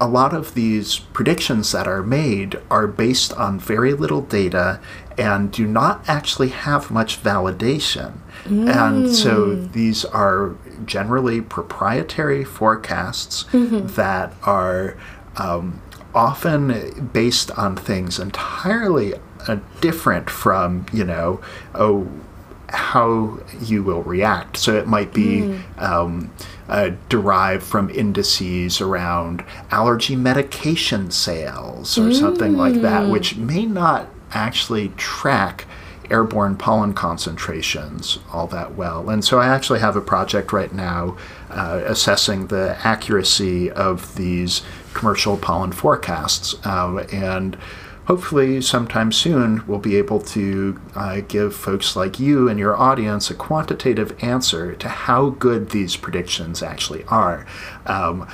a 0.00 0.08
lot 0.08 0.32
of 0.32 0.54
these 0.54 0.98
predictions 0.98 1.72
that 1.72 1.86
are 1.86 2.02
made 2.02 2.58
are 2.70 2.86
based 2.86 3.34
on 3.34 3.60
very 3.60 3.92
little 3.92 4.22
data 4.22 4.80
and 5.18 5.52
do 5.52 5.66
not 5.66 6.02
actually 6.08 6.48
have 6.48 6.90
much 6.90 7.22
validation. 7.22 8.18
Mm. 8.44 8.74
And 8.74 9.14
so 9.14 9.54
these 9.54 10.06
are 10.06 10.56
generally 10.86 11.42
proprietary 11.42 12.44
forecasts 12.44 13.44
mm-hmm. 13.52 13.88
that 13.88 14.32
are 14.42 14.96
um, 15.36 15.82
often 16.14 17.10
based 17.12 17.50
on 17.52 17.76
things 17.76 18.18
entirely 18.18 19.14
uh, 19.48 19.58
different 19.80 20.28
from, 20.30 20.86
you 20.92 21.04
know, 21.04 21.40
oh, 21.74 22.08
how 22.68 23.38
you 23.60 23.82
will 23.82 24.02
react. 24.02 24.56
So 24.56 24.76
it 24.76 24.86
might 24.86 25.12
be 25.12 25.40
mm. 25.40 25.82
um, 25.82 26.32
uh, 26.68 26.92
derived 27.08 27.64
from 27.64 27.90
indices 27.90 28.80
around 28.80 29.44
allergy 29.70 30.14
medication 30.14 31.10
sales 31.10 31.98
or 31.98 32.08
mm. 32.08 32.14
something 32.14 32.56
like 32.56 32.74
that, 32.82 33.04
mm. 33.04 33.10
which 33.10 33.36
may 33.36 33.66
not 33.66 34.08
actually 34.32 34.90
track 34.90 35.66
airborne 36.10 36.56
pollen 36.56 36.92
concentrations 36.92 38.18
all 38.32 38.46
that 38.48 38.74
well. 38.74 39.08
And 39.10 39.24
so 39.24 39.38
I 39.38 39.46
actually 39.46 39.80
have 39.80 39.96
a 39.96 40.00
project 40.00 40.52
right 40.52 40.72
now 40.72 41.16
uh, 41.50 41.82
assessing 41.84 42.48
the 42.48 42.76
accuracy 42.84 43.70
of 43.70 44.14
these 44.16 44.62
commercial 44.94 45.36
pollen 45.36 45.72
forecasts. 45.72 46.54
Uh, 46.64 47.06
and 47.12 47.56
hopefully, 48.06 48.60
sometime 48.60 49.12
soon, 49.12 49.66
we'll 49.66 49.78
be 49.78 49.96
able 49.96 50.20
to 50.20 50.80
uh, 50.94 51.20
give 51.28 51.54
folks 51.54 51.96
like 51.96 52.18
you 52.18 52.48
and 52.48 52.58
your 52.58 52.76
audience 52.76 53.30
a 53.30 53.34
quantitative 53.34 54.16
answer 54.22 54.74
to 54.74 54.88
how 54.88 55.30
good 55.30 55.70
these 55.70 55.96
predictions 55.96 56.62
actually 56.62 57.04
are. 57.04 57.46
Um, 57.86 58.28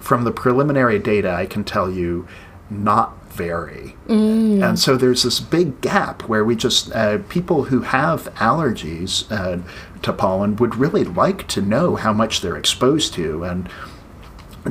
from 0.00 0.24
the 0.24 0.32
preliminary 0.32 0.98
data, 0.98 1.32
I 1.32 1.46
can 1.46 1.64
tell 1.64 1.90
you 1.90 2.28
not 2.70 3.16
vary. 3.32 3.94
Mm. 4.06 4.66
And 4.66 4.78
so 4.78 4.96
there's 4.96 5.22
this 5.22 5.40
big 5.40 5.80
gap 5.80 6.22
where 6.28 6.44
we 6.44 6.56
just, 6.56 6.92
uh, 6.92 7.18
people 7.28 7.64
who 7.64 7.82
have 7.82 8.32
allergies 8.34 9.30
uh, 9.30 9.62
to 10.02 10.12
pollen 10.12 10.56
would 10.56 10.76
really 10.76 11.04
like 11.04 11.46
to 11.48 11.60
know 11.60 11.96
how 11.96 12.12
much 12.12 12.40
they're 12.40 12.56
exposed 12.56 13.14
to. 13.14 13.44
And 13.44 13.68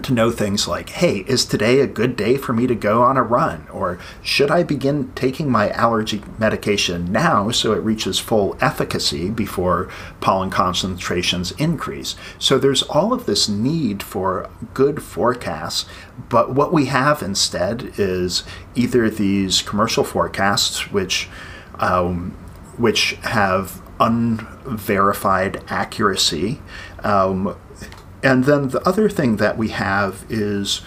to 0.03 0.13
know 0.13 0.31
things 0.31 0.67
like, 0.67 0.89
hey, 0.89 1.19
is 1.27 1.45
today 1.45 1.79
a 1.79 1.87
good 1.87 2.15
day 2.15 2.37
for 2.37 2.53
me 2.53 2.67
to 2.67 2.75
go 2.75 3.03
on 3.03 3.17
a 3.17 3.23
run? 3.23 3.67
Or 3.69 3.99
should 4.21 4.51
I 4.51 4.63
begin 4.63 5.11
taking 5.13 5.49
my 5.49 5.69
allergy 5.71 6.21
medication 6.37 7.11
now 7.11 7.49
so 7.51 7.73
it 7.73 7.83
reaches 7.83 8.19
full 8.19 8.57
efficacy 8.61 9.29
before 9.29 9.89
pollen 10.21 10.49
concentrations 10.49 11.51
increase? 11.53 12.15
So 12.39 12.57
there's 12.57 12.83
all 12.83 13.13
of 13.13 13.25
this 13.25 13.47
need 13.47 14.03
for 14.03 14.49
good 14.73 15.01
forecasts, 15.01 15.85
but 16.29 16.53
what 16.53 16.73
we 16.73 16.85
have 16.85 17.21
instead 17.21 17.93
is 17.97 18.43
either 18.75 19.09
these 19.09 19.61
commercial 19.61 20.03
forecasts, 20.03 20.91
which 20.91 21.29
um, 21.79 22.31
which 22.77 23.13
have 23.23 23.81
unverified 23.99 25.63
accuracy, 25.67 26.61
um, 27.03 27.55
and 28.25 28.45
then 28.45 28.69
the 28.69 28.85
other 28.87 29.07
thing 29.07 29.37
that 29.37 29.55
we 29.57 29.69
have 29.69 30.25
is 30.29 30.81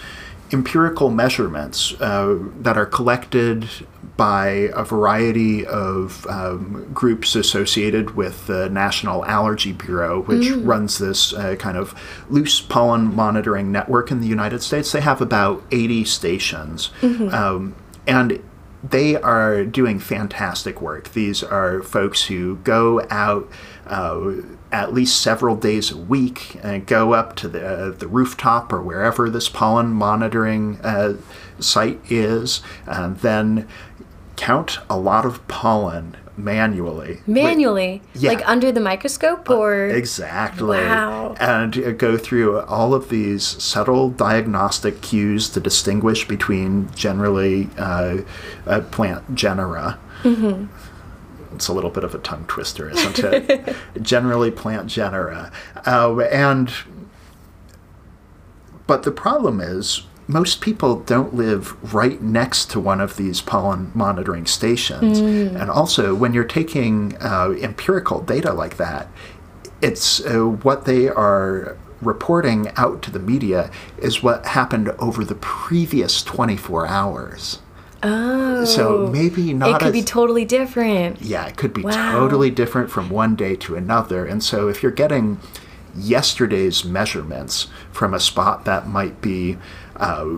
empirical 0.51 1.09
measurements 1.09 1.93
uh, 2.01 2.37
that 2.59 2.77
are 2.77 2.85
collected 2.85 3.69
by 4.17 4.69
a 4.73 4.83
variety 4.83 5.65
of 5.65 6.27
um, 6.27 6.91
groups 6.93 7.35
associated 7.35 8.15
with 8.17 8.47
the 8.47 8.69
National 8.69 9.23
Allergy 9.25 9.71
Bureau, 9.71 10.23
which 10.23 10.47
mm. 10.47 10.67
runs 10.67 10.97
this 10.97 11.31
uh, 11.31 11.55
kind 11.55 11.77
of 11.77 11.95
loose 12.29 12.59
pollen 12.59 13.15
monitoring 13.15 13.71
network 13.71 14.11
in 14.11 14.19
the 14.19 14.27
United 14.27 14.61
States. 14.61 14.91
They 14.91 14.99
have 14.99 15.21
about 15.21 15.63
80 15.71 16.03
stations. 16.03 16.91
Mm-hmm. 16.99 17.29
Um, 17.29 17.75
and 18.05 18.43
they 18.83 19.15
are 19.15 19.63
doing 19.63 19.99
fantastic 19.99 20.81
work. 20.81 21.13
These 21.13 21.41
are 21.41 21.81
folks 21.81 22.25
who 22.25 22.57
go 22.57 23.05
out 23.09 23.49
uh, 23.87 24.31
at 24.71 24.93
least 24.93 25.21
several 25.21 25.55
days 25.55 25.91
a 25.91 25.97
week 25.97 26.57
and 26.63 26.85
go 26.85 27.13
up 27.13 27.35
to 27.37 27.47
the, 27.47 27.65
uh, 27.65 27.89
the 27.91 28.07
rooftop 28.07 28.71
or 28.71 28.81
wherever 28.81 29.29
this 29.29 29.49
pollen 29.49 29.91
monitoring 29.91 30.79
uh, 30.81 31.15
site 31.59 31.99
is, 32.09 32.61
and 32.85 33.17
then 33.17 33.67
count 34.35 34.79
a 34.89 34.97
lot 34.97 35.25
of 35.25 35.45
pollen 35.47 36.15
manually. 36.37 37.19
Manually? 37.27 38.01
yeah. 38.13 38.31
Like 38.31 38.47
under 38.47 38.71
the 38.71 38.79
microscope 38.79 39.49
uh, 39.49 39.57
or? 39.57 39.87
exactly. 39.87 40.77
Wow. 40.77 41.35
And 41.39 41.97
go 41.97 42.17
through 42.17 42.61
all 42.61 42.93
of 42.93 43.09
these 43.09 43.43
subtle 43.43 44.09
diagnostic 44.09 45.01
cues 45.01 45.49
to 45.49 45.59
distinguish 45.59 46.27
between 46.27 46.89
generally 46.95 47.69
uh, 47.77 48.19
plant 48.91 49.35
genera. 49.35 49.99
Mm-hmm. 50.23 50.67
It's 51.59 51.67
a 51.67 51.73
little 51.73 51.89
bit 51.89 52.05
of 52.05 52.15
a 52.15 52.19
tongue 52.19 52.45
twister, 52.47 52.89
isn't 52.89 53.19
it? 53.19 53.75
generally 54.01 54.49
plant 54.49 54.87
genera. 54.87 55.51
Uh, 55.85 56.17
and, 56.19 56.71
but 58.87 59.03
the 59.03 59.11
problem 59.11 59.59
is 59.59 60.03
most 60.29 60.61
people 60.61 61.01
don't 61.01 61.33
live 61.33 61.93
right 61.93 62.21
next 62.21 62.71
to 62.71 62.79
one 62.79 63.01
of 63.01 63.17
these 63.17 63.41
pollen 63.41 63.91
monitoring 63.93 64.45
stations. 64.45 65.19
Mm. 65.19 65.59
And 65.59 65.69
also, 65.69 66.15
when 66.15 66.33
you're 66.33 66.45
taking 66.45 67.17
uh, 67.17 67.53
empirical 67.61 68.21
data 68.21 68.53
like 68.53 68.77
that, 68.77 69.09
it's 69.81 70.25
uh, 70.25 70.45
what 70.45 70.85
they 70.85 71.09
are 71.09 71.77
reporting 72.01 72.71
out 72.77 73.01
to 73.01 73.11
the 73.11 73.19
media 73.19 73.69
is 73.97 74.23
what 74.23 74.45
happened 74.45 74.87
over 74.99 75.25
the 75.25 75.35
previous 75.35 76.23
24 76.23 76.87
hours. 76.87 77.59
Oh. 78.01 78.65
So 78.65 79.07
maybe 79.07 79.53
not. 79.53 79.81
It 79.81 79.85
could 79.85 79.93
be 79.93 80.03
totally 80.03 80.45
different. 80.45 81.21
Yeah, 81.21 81.47
it 81.47 81.57
could 81.57 81.73
be 81.73 81.81
wow. 81.81 82.11
totally 82.11 82.49
different 82.49 82.89
from 82.89 83.09
one 83.09 83.35
day 83.35 83.55
to 83.57 83.75
another. 83.75 84.25
And 84.25 84.43
so 84.43 84.67
if 84.67 84.81
you're 84.81 84.91
getting 84.91 85.39
yesterday's 85.95 86.85
measurements 86.85 87.67
from 87.91 88.13
a 88.13 88.19
spot 88.19 88.65
that 88.65 88.87
might 88.87 89.21
be 89.21 89.57
uh, 89.97 90.37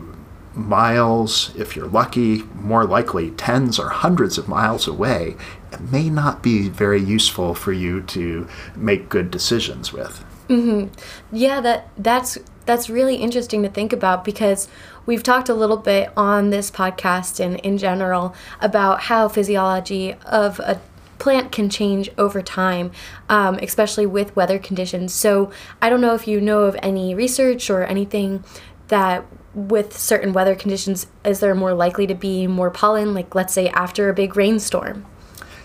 miles, 0.54 1.54
if 1.56 1.76
you're 1.76 1.88
lucky, 1.88 2.44
more 2.56 2.86
likely 2.86 3.32
tens 3.32 3.80
or 3.80 3.90
hundreds 3.90 4.38
of 4.38 4.48
miles 4.48 4.88
away, 4.88 5.36
it 5.72 5.82
may 5.92 6.10
not 6.10 6.42
be 6.42 6.70
very 6.70 7.02
useful 7.02 7.54
for 7.54 7.72
you 7.72 8.02
to 8.02 8.48
make 8.76 9.10
good 9.10 9.32
decisions 9.32 9.94
with. 9.94 10.24
Mm-hmm. 10.52 10.94
Yeah, 11.34 11.62
that 11.62 11.88
that's 11.98 12.38
that's 12.66 12.90
really 12.90 13.16
interesting 13.16 13.64
to 13.64 13.70
think 13.70 13.94
about 13.94 14.26
because 14.26 14.68
we've 15.06 15.24
talked 15.24 15.48
a 15.48 15.54
little 15.54 15.78
bit 15.78 16.12
on 16.18 16.50
this 16.50 16.70
podcast 16.70 17.40
and 17.40 17.58
in 17.62 17.78
general 17.78 18.36
about 18.60 19.04
how 19.04 19.30
physiology 19.30 20.14
of 20.26 20.60
a 20.60 20.82
plant 21.20 21.54
can 21.54 21.70
change 21.70 22.10
over 22.18 22.42
time, 22.42 22.92
um, 23.30 23.56
especially 23.60 24.06
with 24.06 24.36
weather 24.36 24.60
conditions. 24.60 25.14
So 25.14 25.52
I 25.82 25.90
don't 25.90 26.02
know 26.02 26.16
if 26.16 26.28
you 26.28 26.42
know 26.42 26.64
of 26.64 26.76
any 26.84 27.16
research 27.16 27.70
or 27.70 27.86
anything 27.86 28.44
that 28.90 29.26
with 29.54 29.98
certain 29.98 30.34
weather 30.34 30.56
conditions, 30.56 31.08
is 31.24 31.40
there 31.40 31.56
more 31.56 31.74
likely 31.74 32.08
to 32.08 32.16
be 32.16 32.46
more 32.46 32.70
pollen, 32.70 33.14
like 33.14 33.34
let's 33.34 33.54
say 33.54 33.70
after 33.70 34.10
a 34.10 34.14
big 34.14 34.36
rainstorm? 34.36 35.06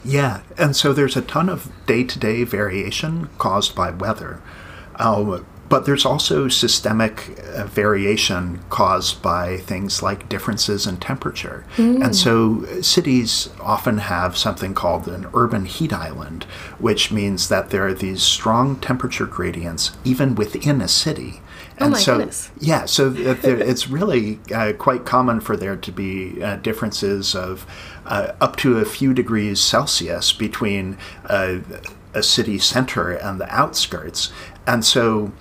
Yeah, 0.04 0.42
and 0.56 0.76
so 0.76 0.92
there's 0.92 1.16
a 1.16 1.22
ton 1.22 1.48
of 1.48 1.72
day 1.86 2.04
to 2.04 2.18
day 2.20 2.44
variation 2.44 3.28
caused 3.38 3.74
by 3.74 3.90
weather. 3.90 4.40
Uh, 4.96 5.40
but 5.68 5.84
there's 5.84 6.04
also 6.04 6.48
systemic 6.48 7.38
uh, 7.54 7.64
variation 7.64 8.60
caused 8.70 9.20
by 9.20 9.56
things 9.58 10.02
like 10.02 10.28
differences 10.28 10.86
in 10.86 10.96
temperature. 10.98 11.64
Mm. 11.76 12.04
And 12.04 12.16
so 12.16 12.64
cities 12.82 13.48
often 13.60 13.98
have 13.98 14.36
something 14.36 14.74
called 14.74 15.08
an 15.08 15.26
urban 15.34 15.64
heat 15.64 15.92
island, 15.92 16.44
which 16.78 17.10
means 17.10 17.48
that 17.48 17.70
there 17.70 17.86
are 17.86 17.94
these 17.94 18.22
strong 18.22 18.76
temperature 18.76 19.26
gradients 19.26 19.96
even 20.04 20.34
within 20.34 20.80
a 20.80 20.88
city. 20.88 21.40
Oh 21.80 21.86
and 21.86 21.94
oh 21.94 21.98
so, 21.98 22.16
goodness. 22.18 22.50
Yeah, 22.58 22.86
so 22.86 23.12
it's 23.16 23.88
really 23.88 24.38
uh, 24.54 24.72
quite 24.78 25.04
common 25.04 25.40
for 25.40 25.56
there 25.56 25.76
to 25.76 25.92
be 25.92 26.42
uh, 26.42 26.56
differences 26.56 27.34
of 27.34 27.66
uh, 28.06 28.32
up 28.40 28.56
to 28.56 28.78
a 28.78 28.84
few 28.84 29.12
degrees 29.12 29.60
Celsius 29.60 30.32
between 30.32 30.96
uh, 31.26 31.58
a 32.14 32.22
city 32.22 32.58
center 32.58 33.12
and 33.12 33.38
the 33.38 33.48
outskirts. 33.54 34.32
And 34.66 34.84
so 34.84 35.32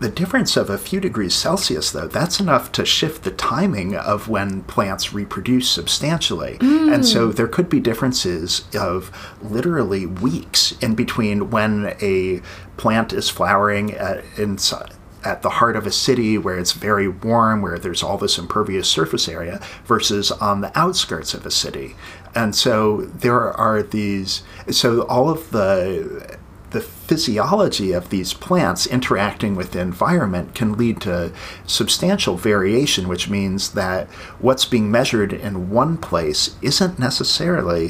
the 0.00 0.08
difference 0.08 0.56
of 0.56 0.70
a 0.70 0.78
few 0.78 0.98
degrees 0.98 1.34
Celsius, 1.34 1.90
though, 1.90 2.08
that's 2.08 2.40
enough 2.40 2.72
to 2.72 2.86
shift 2.86 3.22
the 3.22 3.30
timing 3.30 3.94
of 3.94 4.28
when 4.28 4.62
plants 4.62 5.12
reproduce 5.12 5.68
substantially. 5.68 6.56
Mm. 6.58 6.94
And 6.94 7.06
so 7.06 7.32
there 7.32 7.48
could 7.48 7.68
be 7.68 7.80
differences 7.80 8.64
of 8.74 9.10
literally 9.42 10.06
weeks 10.06 10.72
in 10.80 10.94
between 10.94 11.50
when 11.50 11.94
a 12.00 12.40
plant 12.78 13.12
is 13.12 13.28
flowering 13.28 13.92
at, 13.92 14.24
inside 14.38 14.94
at 15.22 15.42
the 15.42 15.50
heart 15.50 15.76
of 15.76 15.86
a 15.86 15.92
city 15.92 16.38
where 16.38 16.58
it's 16.58 16.72
very 16.72 17.06
warm, 17.06 17.60
where 17.60 17.78
there's 17.78 18.02
all 18.02 18.16
this 18.16 18.38
impervious 18.38 18.88
surface 18.88 19.28
area, 19.28 19.60
versus 19.84 20.32
on 20.32 20.62
the 20.62 20.78
outskirts 20.78 21.34
of 21.34 21.44
a 21.44 21.50
city. 21.50 21.94
And 22.34 22.56
so 22.56 23.02
there 23.02 23.52
are 23.52 23.82
these, 23.82 24.42
so 24.70 25.02
all 25.02 25.28
of 25.28 25.50
the 25.50 26.38
the 26.70 26.80
physiology 26.80 27.92
of 27.92 28.10
these 28.10 28.32
plants 28.32 28.86
interacting 28.86 29.54
with 29.54 29.72
the 29.72 29.80
environment 29.80 30.54
can 30.54 30.76
lead 30.76 31.00
to 31.02 31.32
substantial 31.66 32.36
variation, 32.36 33.08
which 33.08 33.28
means 33.28 33.72
that 33.72 34.08
what's 34.38 34.64
being 34.64 34.90
measured 34.90 35.32
in 35.32 35.70
one 35.70 35.96
place 35.96 36.56
isn't 36.62 36.98
necessarily 36.98 37.88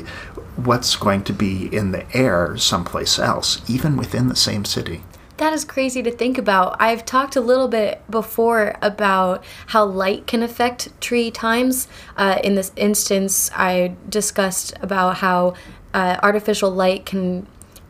what's 0.56 0.96
going 0.96 1.22
to 1.24 1.32
be 1.32 1.66
in 1.74 1.92
the 1.92 2.04
air 2.16 2.56
someplace 2.56 3.18
else, 3.18 3.60
even 3.68 3.96
within 3.96 4.28
the 4.28 4.36
same 4.36 4.64
city. 4.64 5.02
That 5.36 5.54
is 5.54 5.64
crazy 5.64 6.02
to 6.02 6.10
think 6.10 6.36
about. 6.36 6.76
I've 6.78 7.06
talked 7.06 7.34
a 7.34 7.40
little 7.40 7.68
bit 7.68 8.02
before 8.10 8.76
about 8.82 9.42
how 9.68 9.86
light 9.86 10.26
can 10.26 10.42
affect 10.42 11.00
tree 11.00 11.30
times. 11.30 11.88
Uh, 12.14 12.38
in 12.44 12.56
this 12.56 12.72
instance, 12.76 13.50
I 13.54 13.94
discussed 14.06 14.74
about 14.82 15.16
how 15.18 15.54
uh, 15.94 16.18
artificial 16.22 16.70
light 16.70 17.06
can 17.06 17.46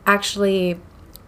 actually 0.07 0.79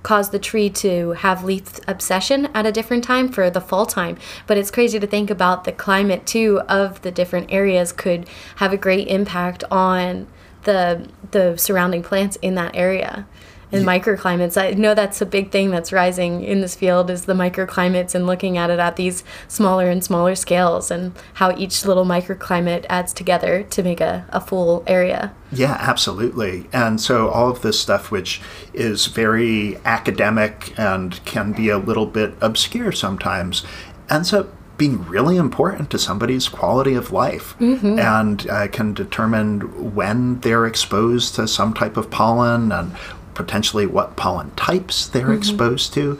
cause 0.02 0.30
the 0.30 0.38
tree 0.38 0.68
to 0.68 1.12
have 1.12 1.44
leaf 1.44 1.78
abscission 1.86 2.46
at 2.54 2.66
a 2.66 2.72
different 2.72 3.04
time 3.04 3.28
for 3.28 3.48
the 3.50 3.60
fall 3.60 3.86
time. 3.86 4.18
But 4.46 4.58
it's 4.58 4.70
crazy 4.70 4.98
to 4.98 5.06
think 5.06 5.30
about 5.30 5.64
the 5.64 5.72
climate 5.72 6.26
too 6.26 6.60
of 6.68 7.00
the 7.02 7.10
different 7.10 7.52
areas 7.52 7.92
could 7.92 8.28
have 8.56 8.72
a 8.72 8.76
great 8.76 9.08
impact 9.08 9.64
on 9.70 10.26
the 10.64 11.08
the 11.30 11.56
surrounding 11.56 12.02
plants 12.02 12.36
in 12.42 12.54
that 12.56 12.74
area. 12.74 13.26
And 13.72 13.86
microclimates. 13.86 14.60
I 14.60 14.72
know 14.72 14.94
that's 14.94 15.20
a 15.20 15.26
big 15.26 15.50
thing 15.50 15.70
that's 15.70 15.92
rising 15.92 16.44
in 16.44 16.60
this 16.60 16.74
field 16.74 17.10
is 17.10 17.24
the 17.24 17.32
microclimates 17.32 18.14
and 18.14 18.26
looking 18.26 18.58
at 18.58 18.70
it 18.70 18.78
at 18.78 18.96
these 18.96 19.24
smaller 19.48 19.88
and 19.88 20.04
smaller 20.04 20.34
scales 20.34 20.90
and 20.90 21.12
how 21.34 21.56
each 21.56 21.84
little 21.84 22.04
microclimate 22.04 22.84
adds 22.88 23.12
together 23.12 23.62
to 23.64 23.82
make 23.82 24.00
a, 24.00 24.26
a 24.30 24.40
full 24.40 24.84
area. 24.86 25.34
Yeah, 25.50 25.76
absolutely. 25.80 26.68
And 26.72 27.00
so 27.00 27.28
all 27.28 27.50
of 27.50 27.62
this 27.62 27.80
stuff, 27.80 28.10
which 28.10 28.40
is 28.72 29.06
very 29.06 29.78
academic 29.84 30.78
and 30.78 31.22
can 31.24 31.52
be 31.52 31.68
a 31.68 31.78
little 31.78 32.06
bit 32.06 32.34
obscure 32.40 32.92
sometimes, 32.92 33.64
ends 34.10 34.32
up 34.32 34.54
being 34.78 35.04
really 35.06 35.36
important 35.36 35.90
to 35.90 35.98
somebody's 35.98 36.48
quality 36.48 36.94
of 36.94 37.12
life 37.12 37.54
mm-hmm. 37.60 37.98
and 37.98 38.48
uh, 38.48 38.66
can 38.68 38.92
determine 38.94 39.94
when 39.94 40.40
they're 40.40 40.66
exposed 40.66 41.34
to 41.34 41.46
some 41.46 41.72
type 41.72 41.96
of 41.96 42.10
pollen 42.10 42.72
and 42.72 42.92
potentially 43.34 43.86
what 43.86 44.16
pollen 44.16 44.50
types 44.52 45.06
they're 45.06 45.26
mm-hmm. 45.26 45.38
exposed 45.38 45.94
to. 45.94 46.18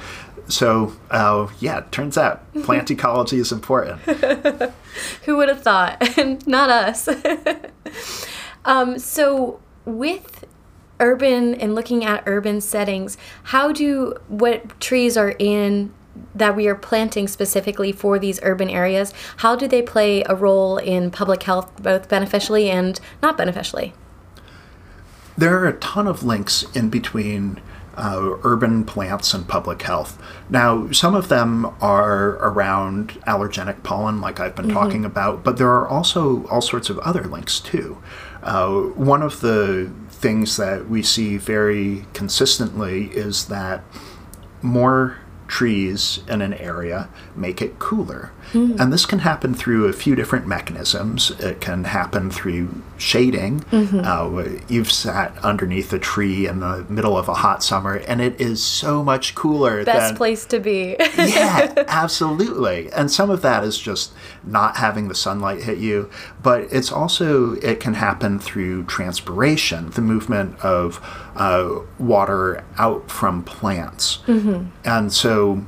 So, 0.48 0.92
uh, 1.10 1.48
yeah, 1.60 1.78
it 1.78 1.92
turns 1.92 2.18
out 2.18 2.52
plant 2.62 2.90
ecology 2.90 3.38
is 3.38 3.52
important. 3.52 4.00
Who 5.24 5.36
would 5.36 5.48
have 5.48 5.62
thought? 5.62 6.02
Not 6.46 6.70
us. 6.70 7.08
um, 8.64 8.98
so, 8.98 9.60
with 9.84 10.44
urban 11.00 11.54
and 11.54 11.74
looking 11.74 12.04
at 12.04 12.22
urban 12.26 12.60
settings, 12.60 13.16
how 13.44 13.72
do 13.72 14.14
what 14.28 14.80
trees 14.80 15.16
are 15.16 15.34
in 15.38 15.92
that 16.34 16.56
we 16.56 16.68
are 16.68 16.74
planting 16.74 17.26
specifically 17.26 17.92
for 17.92 18.18
these 18.18 18.38
urban 18.42 18.68
areas, 18.68 19.12
how 19.38 19.56
do 19.56 19.66
they 19.66 19.82
play 19.82 20.22
a 20.24 20.34
role 20.34 20.76
in 20.76 21.10
public 21.10 21.42
health, 21.42 21.82
both 21.82 22.08
beneficially 22.08 22.70
and 22.70 23.00
not 23.22 23.36
beneficially? 23.36 23.94
There 25.36 25.58
are 25.58 25.66
a 25.66 25.78
ton 25.78 26.06
of 26.06 26.22
links 26.22 26.64
in 26.74 26.90
between 26.90 27.60
uh, 27.96 28.36
urban 28.42 28.84
plants 28.84 29.34
and 29.34 29.46
public 29.46 29.82
health. 29.82 30.20
Now, 30.48 30.90
some 30.92 31.14
of 31.14 31.28
them 31.28 31.66
are 31.80 32.36
around 32.36 33.20
allergenic 33.26 33.82
pollen, 33.82 34.20
like 34.20 34.40
I've 34.40 34.56
been 34.56 34.66
mm-hmm. 34.66 34.74
talking 34.74 35.04
about, 35.04 35.44
but 35.44 35.58
there 35.58 35.70
are 35.70 35.86
also 35.86 36.46
all 36.46 36.60
sorts 36.62 36.90
of 36.90 36.98
other 37.00 37.24
links 37.24 37.60
too. 37.60 38.02
Uh, 38.42 38.70
one 38.70 39.22
of 39.22 39.40
the 39.40 39.92
things 40.10 40.56
that 40.56 40.88
we 40.88 41.02
see 41.02 41.36
very 41.36 42.06
consistently 42.12 43.06
is 43.06 43.46
that 43.46 43.84
more 44.62 45.18
trees 45.48 46.20
in 46.28 46.40
an 46.40 46.54
area 46.54 47.10
make 47.36 47.62
it 47.62 47.78
cooler. 47.78 48.30
Mm. 48.52 48.78
And 48.78 48.92
this 48.92 49.06
can 49.06 49.20
happen 49.20 49.54
through 49.54 49.86
a 49.86 49.92
few 49.92 50.14
different 50.14 50.46
mechanisms. 50.46 51.30
It 51.40 51.60
can 51.60 51.84
happen 51.84 52.30
through 52.30 52.82
shading. 52.98 53.60
Mm-hmm. 53.60 54.00
Uh, 54.04 54.60
you've 54.68 54.92
sat 54.92 55.36
underneath 55.38 55.92
a 55.92 55.98
tree 55.98 56.46
in 56.46 56.60
the 56.60 56.84
middle 56.88 57.16
of 57.16 57.28
a 57.28 57.34
hot 57.34 57.62
summer, 57.62 57.96
and 57.96 58.20
it 58.20 58.40
is 58.40 58.62
so 58.62 59.02
much 59.02 59.34
cooler. 59.34 59.84
Than 59.84 59.94
best 59.94 60.08
than, 60.08 60.16
place 60.16 60.44
to 60.46 60.60
be. 60.60 60.96
yeah, 61.16 61.72
absolutely. 61.88 62.92
And 62.92 63.10
some 63.10 63.30
of 63.30 63.42
that 63.42 63.64
is 63.64 63.78
just 63.78 64.12
not 64.44 64.76
having 64.76 65.08
the 65.08 65.14
sunlight 65.14 65.62
hit 65.62 65.78
you, 65.78 66.10
but 66.42 66.62
it's 66.72 66.92
also 66.92 67.54
it 67.54 67.80
can 67.80 67.94
happen 67.94 68.38
through 68.38 68.84
transpiration, 68.84 69.90
the 69.90 70.02
movement 70.02 70.58
of 70.60 71.00
uh, 71.36 71.80
water 71.98 72.64
out 72.76 73.10
from 73.10 73.42
plants, 73.42 74.18
mm-hmm. 74.26 74.66
and 74.84 75.12
so 75.12 75.64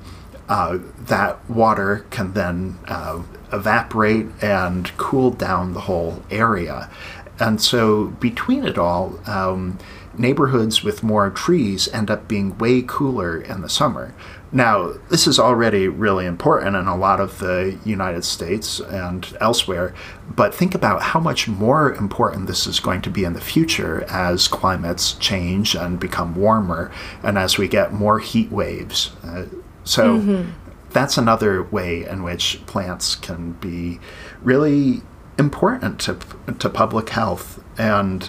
uh, 0.48 0.78
that 0.98 1.48
water 1.48 2.04
can 2.10 2.32
then 2.34 2.78
uh, 2.86 3.22
evaporate 3.52 4.26
and 4.42 4.96
cool 4.96 5.30
down 5.30 5.74
the 5.74 5.80
whole 5.80 6.22
area. 6.30 6.90
And 7.38 7.60
so, 7.60 8.06
between 8.20 8.64
it 8.64 8.78
all, 8.78 9.18
um, 9.26 9.78
neighborhoods 10.16 10.84
with 10.84 11.02
more 11.02 11.30
trees 11.30 11.88
end 11.88 12.10
up 12.10 12.28
being 12.28 12.56
way 12.58 12.82
cooler 12.82 13.40
in 13.40 13.60
the 13.60 13.68
summer. 13.68 14.14
Now, 14.52 14.92
this 15.08 15.26
is 15.26 15.40
already 15.40 15.88
really 15.88 16.26
important 16.26 16.76
in 16.76 16.86
a 16.86 16.96
lot 16.96 17.18
of 17.18 17.40
the 17.40 17.76
United 17.84 18.24
States 18.24 18.78
and 18.78 19.26
elsewhere, 19.40 19.92
but 20.30 20.54
think 20.54 20.76
about 20.76 21.02
how 21.02 21.18
much 21.18 21.48
more 21.48 21.92
important 21.92 22.46
this 22.46 22.68
is 22.68 22.78
going 22.78 23.02
to 23.02 23.10
be 23.10 23.24
in 23.24 23.32
the 23.32 23.40
future 23.40 24.04
as 24.08 24.46
climates 24.46 25.14
change 25.14 25.74
and 25.74 25.98
become 25.98 26.36
warmer 26.36 26.92
and 27.24 27.36
as 27.36 27.58
we 27.58 27.66
get 27.66 27.92
more 27.92 28.20
heat 28.20 28.52
waves. 28.52 29.10
Uh, 29.24 29.46
so 29.84 30.18
mm-hmm. 30.18 30.50
that's 30.90 31.16
another 31.16 31.62
way 31.62 32.04
in 32.04 32.22
which 32.22 32.64
plants 32.66 33.14
can 33.14 33.52
be 33.52 34.00
really 34.42 35.02
important 35.38 36.00
to, 36.00 36.18
to 36.58 36.68
public 36.68 37.10
health. 37.10 37.62
And 37.78 38.28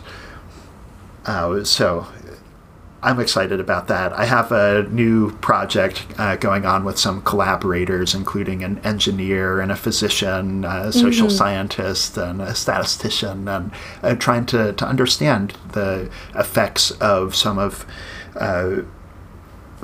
uh, 1.26 1.64
so 1.64 2.08
I'm 3.06 3.20
excited 3.20 3.60
about 3.60 3.88
that. 3.88 4.14
I 4.14 4.26
have 4.26 4.52
a 4.52 4.88
new 4.90 5.32
project 5.38 6.06
uh, 6.18 6.38
going 6.38 6.66
on 6.66 6.84
with 6.84 6.98
some 6.98 7.22
collaborators, 7.22 8.16
including 8.16 8.64
an 8.64 8.80
engineer 8.80 9.60
and 9.60 9.72
a 9.72 9.76
physician, 9.76 10.66
a 10.66 10.92
social 10.92 11.28
mm-hmm. 11.28 11.38
scientist, 11.38 12.18
and 12.18 12.42
a 12.42 12.56
statistician, 12.56 13.48
and 13.48 13.72
uh, 14.02 14.16
trying 14.16 14.48
to, 14.48 14.74
to 14.74 14.86
understand 14.88 15.56
the 15.74 16.10
effects 16.34 16.92
of 16.92 17.36
some 17.36 17.60
of 17.60 17.86
uh, 18.38 18.78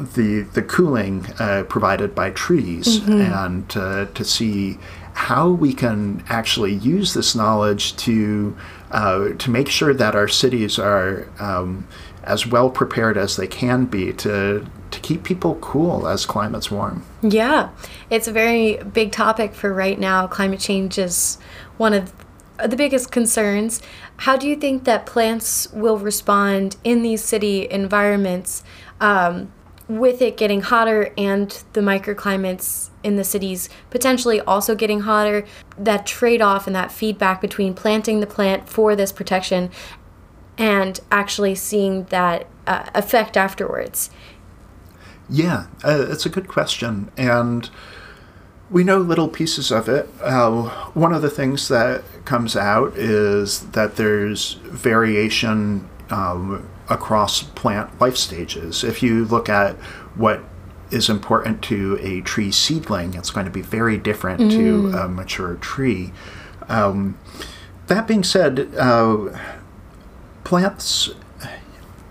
the 0.01 0.41
the 0.53 0.61
cooling 0.61 1.25
uh, 1.39 1.63
provided 1.69 2.13
by 2.13 2.31
trees 2.31 2.99
mm-hmm. 2.99 3.21
and 3.21 3.77
uh, 3.77 4.05
to 4.13 4.23
see 4.23 4.77
how 5.13 5.49
we 5.49 5.73
can 5.73 6.23
actually 6.29 6.73
use 6.73 7.13
this 7.13 7.35
knowledge 7.35 7.95
to 7.97 8.55
uh, 8.91 9.29
to 9.29 9.49
make 9.49 9.69
sure 9.69 9.93
that 9.93 10.15
our 10.15 10.27
cities 10.27 10.79
are 10.79 11.27
um, 11.39 11.87
as 12.23 12.45
well 12.45 12.69
prepared 12.69 13.17
as 13.17 13.35
they 13.35 13.47
can 13.47 13.85
be 13.85 14.13
to 14.13 14.65
to 14.91 14.99
keep 14.99 15.23
people 15.23 15.55
cool 15.55 16.07
as 16.07 16.25
climates 16.25 16.69
warm. 16.69 17.03
Yeah, 17.21 17.69
it's 18.09 18.27
a 18.27 18.31
very 18.31 18.77
big 18.77 19.11
topic 19.11 19.53
for 19.53 19.73
right 19.73 19.99
now. 19.99 20.27
Climate 20.27 20.59
change 20.59 20.97
is 20.97 21.37
one 21.77 21.93
of 21.93 22.13
the 22.57 22.75
biggest 22.75 23.11
concerns. 23.11 23.81
How 24.17 24.37
do 24.37 24.47
you 24.47 24.55
think 24.55 24.83
that 24.83 25.05
plants 25.05 25.71
will 25.71 25.97
respond 25.97 26.75
in 26.83 27.01
these 27.01 27.23
city 27.23 27.67
environments? 27.69 28.63
Um, 28.99 29.51
with 29.87 30.21
it 30.21 30.37
getting 30.37 30.61
hotter 30.61 31.13
and 31.17 31.63
the 31.73 31.81
microclimates 31.81 32.89
in 33.03 33.15
the 33.15 33.23
cities 33.23 33.69
potentially 33.89 34.39
also 34.41 34.75
getting 34.75 35.01
hotter, 35.01 35.45
that 35.77 36.05
trade 36.05 36.41
off 36.41 36.67
and 36.67 36.75
that 36.75 36.91
feedback 36.91 37.41
between 37.41 37.73
planting 37.73 38.19
the 38.19 38.27
plant 38.27 38.69
for 38.69 38.95
this 38.95 39.11
protection 39.11 39.69
and 40.57 40.99
actually 41.11 41.55
seeing 41.55 42.03
that 42.05 42.47
uh, 42.67 42.89
effect 42.93 43.35
afterwards? 43.35 44.09
Yeah, 45.29 45.67
uh, 45.83 46.05
it's 46.09 46.25
a 46.25 46.29
good 46.29 46.47
question. 46.47 47.11
And 47.17 47.69
we 48.69 48.83
know 48.83 48.99
little 48.99 49.27
pieces 49.27 49.71
of 49.71 49.89
it. 49.89 50.09
Uh, 50.21 50.69
one 50.93 51.13
of 51.13 51.21
the 51.21 51.29
things 51.29 51.67
that 51.69 52.03
comes 52.25 52.55
out 52.55 52.95
is 52.95 53.61
that 53.71 53.95
there's 53.95 54.53
variation 54.63 55.89
um, 56.09 56.67
across 56.91 57.41
plant 57.41 57.99
life 57.99 58.17
stages. 58.17 58.83
If 58.83 59.01
you 59.01 59.25
look 59.25 59.49
at 59.49 59.75
what 60.15 60.43
is 60.91 61.09
important 61.09 61.63
to 61.63 61.97
a 62.01 62.21
tree 62.21 62.51
seedling, 62.51 63.13
it's 63.13 63.31
going 63.31 63.45
to 63.45 63.51
be 63.51 63.61
very 63.61 63.97
different 63.97 64.41
mm. 64.41 64.51
to 64.51 64.97
a 64.97 65.07
mature 65.07 65.55
tree. 65.55 66.11
Um, 66.67 67.17
that 67.87 68.07
being 68.07 68.23
said, 68.23 68.73
uh, 68.77 69.37
plants 70.43 71.11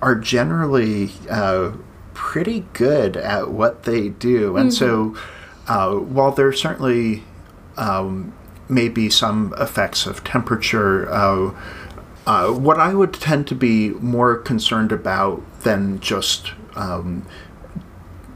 are 0.00 0.14
generally 0.14 1.10
uh, 1.28 1.72
pretty 2.14 2.66
good 2.72 3.16
at 3.16 3.50
what 3.50 3.82
they 3.82 4.08
do. 4.08 4.56
And 4.56 4.70
mm-hmm. 4.70 5.14
so, 5.16 5.16
uh, 5.68 5.96
while 5.96 6.32
there 6.32 6.52
certainly 6.52 7.22
um, 7.76 8.32
may 8.68 8.88
be 8.88 9.10
some 9.10 9.54
effects 9.58 10.06
of 10.06 10.24
temperature, 10.24 11.08
uh, 12.26 12.48
what 12.48 12.78
I 12.78 12.94
would 12.94 13.14
tend 13.14 13.46
to 13.48 13.54
be 13.54 13.90
more 13.90 14.36
concerned 14.36 14.92
about 14.92 15.42
than 15.62 16.00
just 16.00 16.52
um, 16.74 17.26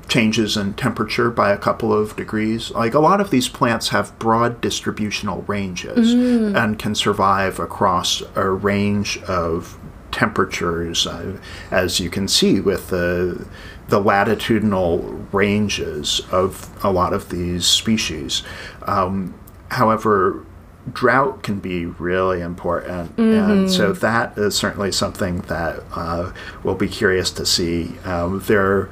changes 0.08 0.56
in 0.56 0.74
temperature 0.74 1.30
by 1.30 1.52
a 1.52 1.58
couple 1.58 1.92
of 1.92 2.16
degrees. 2.16 2.70
Like 2.70 2.94
a 2.94 3.00
lot 3.00 3.20
of 3.20 3.30
these 3.30 3.48
plants 3.48 3.88
have 3.88 4.18
broad 4.18 4.60
distributional 4.60 5.42
ranges 5.42 6.14
mm. 6.14 6.56
and 6.56 6.78
can 6.78 6.94
survive 6.94 7.58
across 7.58 8.22
a 8.34 8.48
range 8.48 9.18
of 9.24 9.78
temperatures, 10.10 11.06
uh, 11.06 11.38
as 11.70 11.98
you 11.98 12.08
can 12.10 12.28
see 12.28 12.60
with 12.60 12.88
the 12.88 13.46
the 13.88 14.00
latitudinal 14.00 14.98
ranges 15.30 16.22
of 16.30 16.70
a 16.82 16.90
lot 16.90 17.12
of 17.12 17.28
these 17.28 17.66
species. 17.66 18.42
Um, 18.84 19.34
however, 19.70 20.46
drought 20.92 21.42
can 21.42 21.60
be 21.60 21.86
really 21.86 22.40
important. 22.40 23.16
Mm-hmm. 23.16 23.50
And 23.50 23.70
so 23.70 23.92
that 23.92 24.36
is 24.36 24.54
certainly 24.54 24.92
something 24.92 25.40
that 25.42 25.82
uh, 25.94 26.32
we'll 26.62 26.74
be 26.74 26.88
curious 26.88 27.30
to 27.32 27.46
see. 27.46 27.98
Um, 28.04 28.40
there 28.46 28.90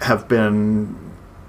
have 0.00 0.26
been 0.28 0.98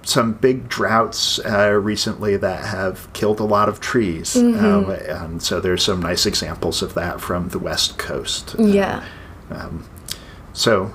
some 0.04 0.34
big 0.34 0.68
droughts 0.68 1.40
uh, 1.40 1.72
recently 1.72 2.36
that 2.38 2.66
have 2.66 3.12
killed 3.14 3.40
a 3.40 3.46
lot 3.46 3.70
of 3.70 3.80
trees. 3.80 4.36
Mm-hmm. 4.36 4.66
Um, 4.66 4.92
and 4.92 5.42
so 5.42 5.60
there's 5.60 5.84
some 5.84 6.02
nice 6.02 6.26
examples 6.26 6.82
of 6.82 6.94
that 6.96 7.22
from 7.22 7.50
the 7.50 7.60
West 7.60 7.98
Coast. 7.98 8.56
Yeah. 8.60 9.04
Um, 9.50 9.90
so 10.52 10.94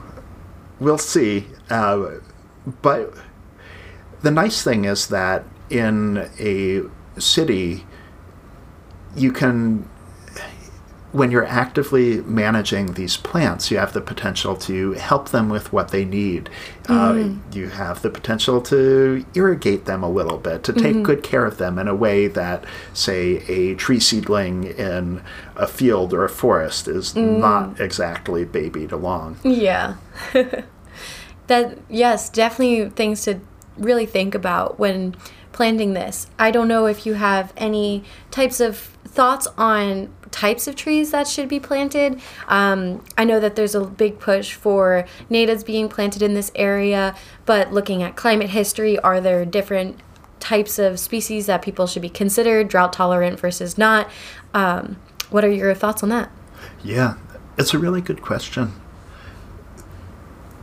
we'll 0.78 0.98
see. 0.98 1.46
Uh, 1.70 2.18
but 2.82 3.14
the 4.20 4.30
nice 4.30 4.62
thing 4.62 4.84
is 4.84 5.08
that 5.08 5.44
in 5.70 6.28
a 6.38 6.82
city, 7.20 7.86
you 9.18 9.32
can 9.32 9.88
when 11.12 11.30
you're 11.30 11.46
actively 11.46 12.20
managing 12.22 12.92
these 12.92 13.16
plants, 13.16 13.70
you 13.70 13.78
have 13.78 13.94
the 13.94 14.00
potential 14.00 14.54
to 14.54 14.92
help 14.92 15.30
them 15.30 15.48
with 15.48 15.72
what 15.72 15.88
they 15.88 16.04
need. 16.04 16.50
Mm-hmm. 16.84 17.32
Uh, 17.32 17.56
you 17.56 17.68
have 17.68 18.02
the 18.02 18.10
potential 18.10 18.60
to 18.62 19.24
irrigate 19.34 19.86
them 19.86 20.02
a 20.02 20.10
little 20.10 20.36
bit, 20.36 20.62
to 20.64 20.72
take 20.72 20.96
mm-hmm. 20.96 21.02
good 21.04 21.22
care 21.22 21.46
of 21.46 21.56
them 21.56 21.78
in 21.78 21.88
a 21.88 21.94
way 21.94 22.26
that, 22.26 22.64
say, 22.92 23.38
a 23.48 23.74
tree 23.76 24.00
seedling 24.00 24.64
in 24.64 25.22
a 25.56 25.66
field 25.66 26.12
or 26.12 26.24
a 26.24 26.28
forest 26.28 26.86
is 26.86 27.14
mm. 27.14 27.38
not 27.38 27.80
exactly 27.80 28.44
babied 28.44 28.92
along. 28.92 29.38
Yeah. 29.42 29.96
that, 31.46 31.78
yes, 31.88 32.28
definitely 32.28 32.90
things 32.90 33.22
to 33.22 33.40
really 33.78 34.06
think 34.06 34.34
about 34.34 34.78
when 34.78 35.16
planting 35.58 35.92
this. 35.92 36.28
I 36.38 36.52
don't 36.52 36.68
know 36.68 36.86
if 36.86 37.04
you 37.04 37.14
have 37.14 37.52
any 37.56 38.04
types 38.30 38.60
of 38.60 38.76
thoughts 38.78 39.48
on 39.58 40.08
types 40.30 40.68
of 40.68 40.76
trees 40.76 41.10
that 41.10 41.26
should 41.26 41.48
be 41.48 41.58
planted. 41.58 42.20
Um, 42.46 43.04
I 43.16 43.24
know 43.24 43.40
that 43.40 43.56
there's 43.56 43.74
a 43.74 43.84
big 43.84 44.20
push 44.20 44.54
for 44.54 45.04
natives 45.28 45.64
being 45.64 45.88
planted 45.88 46.22
in 46.22 46.34
this 46.34 46.52
area, 46.54 47.16
but 47.44 47.72
looking 47.72 48.04
at 48.04 48.14
climate 48.14 48.50
history, 48.50 49.00
are 49.00 49.20
there 49.20 49.44
different 49.44 49.98
types 50.38 50.78
of 50.78 51.00
species 51.00 51.46
that 51.46 51.60
people 51.60 51.88
should 51.88 52.02
be 52.02 52.08
considered, 52.08 52.68
drought 52.68 52.92
tolerant 52.92 53.40
versus 53.40 53.76
not? 53.76 54.08
Um, 54.54 54.96
what 55.28 55.44
are 55.44 55.50
your 55.50 55.74
thoughts 55.74 56.04
on 56.04 56.08
that? 56.10 56.30
Yeah, 56.84 57.16
it's 57.58 57.74
a 57.74 57.80
really 57.80 58.00
good 58.00 58.22
question. 58.22 58.74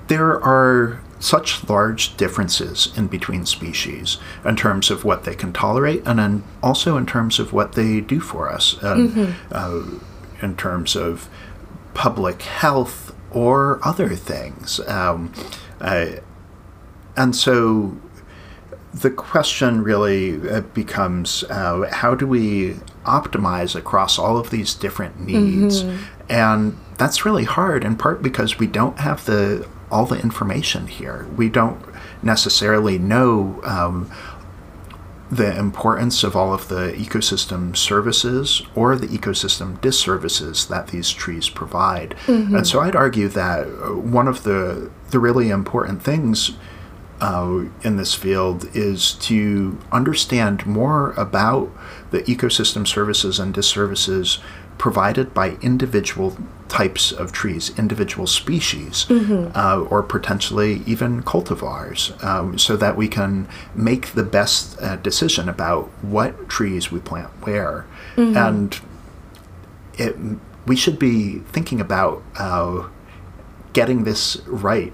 There 0.08 0.42
are 0.42 1.02
such 1.26 1.68
large 1.68 2.16
differences 2.18 2.94
in 2.96 3.08
between 3.08 3.46
species 3.48 4.20
in 4.46 4.56
terms 4.56 4.92
of 4.92 5.04
what 5.04 5.24
they 5.24 5.34
can 5.34 5.52
tolerate 5.52 6.04
and 6.06 6.20
then 6.20 6.44
also 6.62 6.98
in 6.98 7.06
terms 7.06 7.40
of 7.40 7.52
what 7.52 7.74
they 7.74 8.00
do 8.00 8.20
for 8.20 8.48
us 8.48 8.74
and 8.84 9.10
mm-hmm. 9.10 9.32
uh, 9.52 10.46
in 10.46 10.56
terms 10.56 10.96
of 10.96 11.28
public 11.96 12.44
health 12.44 13.16
or 13.32 13.80
other 13.84 14.10
things 14.16 14.80
um, 14.82 15.34
uh, 15.82 16.12
and 17.18 17.36
so 17.36 17.98
the 18.94 19.10
question 19.10 19.84
really 19.84 20.48
uh, 20.50 20.62
becomes 20.62 21.44
uh, 21.46 21.90
how 21.92 22.14
do 22.14 22.28
we 22.28 22.76
optimize 23.04 23.76
across 23.76 24.20
all 24.20 24.38
of 24.38 24.52
these 24.52 24.76
different 24.76 25.20
needs 25.20 25.84
mm-hmm. 25.84 26.04
and 26.30 26.78
that's 26.98 27.26
really 27.26 27.46
hard 27.46 27.84
in 27.84 27.96
part 27.96 28.22
because 28.22 28.60
we 28.60 28.68
don't 28.68 29.00
have 29.00 29.26
the 29.26 29.68
all 29.96 30.06
the 30.06 30.22
information 30.22 30.88
here. 30.88 31.26
We 31.38 31.48
don't 31.48 31.80
necessarily 32.22 32.98
know 33.00 33.62
um, 33.64 34.12
the 35.32 35.58
importance 35.58 36.22
of 36.22 36.36
all 36.36 36.54
of 36.54 36.68
the 36.68 36.92
ecosystem 36.98 37.76
services 37.78 38.62
or 38.76 38.98
the 38.98 39.08
ecosystem 39.08 39.80
disservices 39.80 40.68
that 40.68 40.88
these 40.88 41.12
trees 41.12 41.50
provide. 41.50 42.10
Mm-hmm. 42.28 42.58
And 42.58 42.68
so 42.68 42.82
I'd 42.82 42.96
argue 42.96 43.30
that 43.30 43.62
one 44.20 44.28
of 44.28 44.44
the, 44.44 44.92
the 45.12 45.20
really 45.20 45.50
important 45.50 46.04
things 46.04 46.52
uh, 47.22 47.64
in 47.82 47.96
this 47.96 48.14
field 48.14 48.68
is 48.76 49.14
to 49.14 49.80
understand 49.94 50.66
more 50.66 51.14
about 51.14 51.72
the 52.12 52.22
ecosystem 52.24 52.86
services 52.86 53.40
and 53.40 53.54
disservices 53.54 54.40
provided 54.78 55.34
by 55.34 55.52
individual 55.62 56.38
types 56.68 57.12
of 57.12 57.32
trees, 57.32 57.72
individual 57.78 58.28
species, 58.28 59.06
mm-hmm. 59.06 59.52
uh, 59.56 59.80
or 59.90 60.04
potentially 60.04 60.82
even 60.86 61.24
cultivars, 61.24 62.22
um, 62.24 62.58
so 62.58 62.76
that 62.76 62.98
we 62.98 63.08
can 63.08 63.48
make 63.74 64.08
the 64.14 64.24
best 64.24 64.78
uh, 64.82 64.96
decision 64.98 65.48
about 65.48 65.86
what 66.02 66.50
trees 66.50 66.92
we 66.92 67.00
plant 67.00 67.30
where. 67.46 67.86
Mm-hmm. 68.16 68.38
And 68.38 68.82
it, 69.98 70.16
we 70.66 70.76
should 70.76 71.00
be 71.00 71.40
thinking 71.52 71.80
about 71.80 72.24
uh, 72.38 72.90
getting 73.74 74.04
this 74.04 74.38
right 74.48 74.92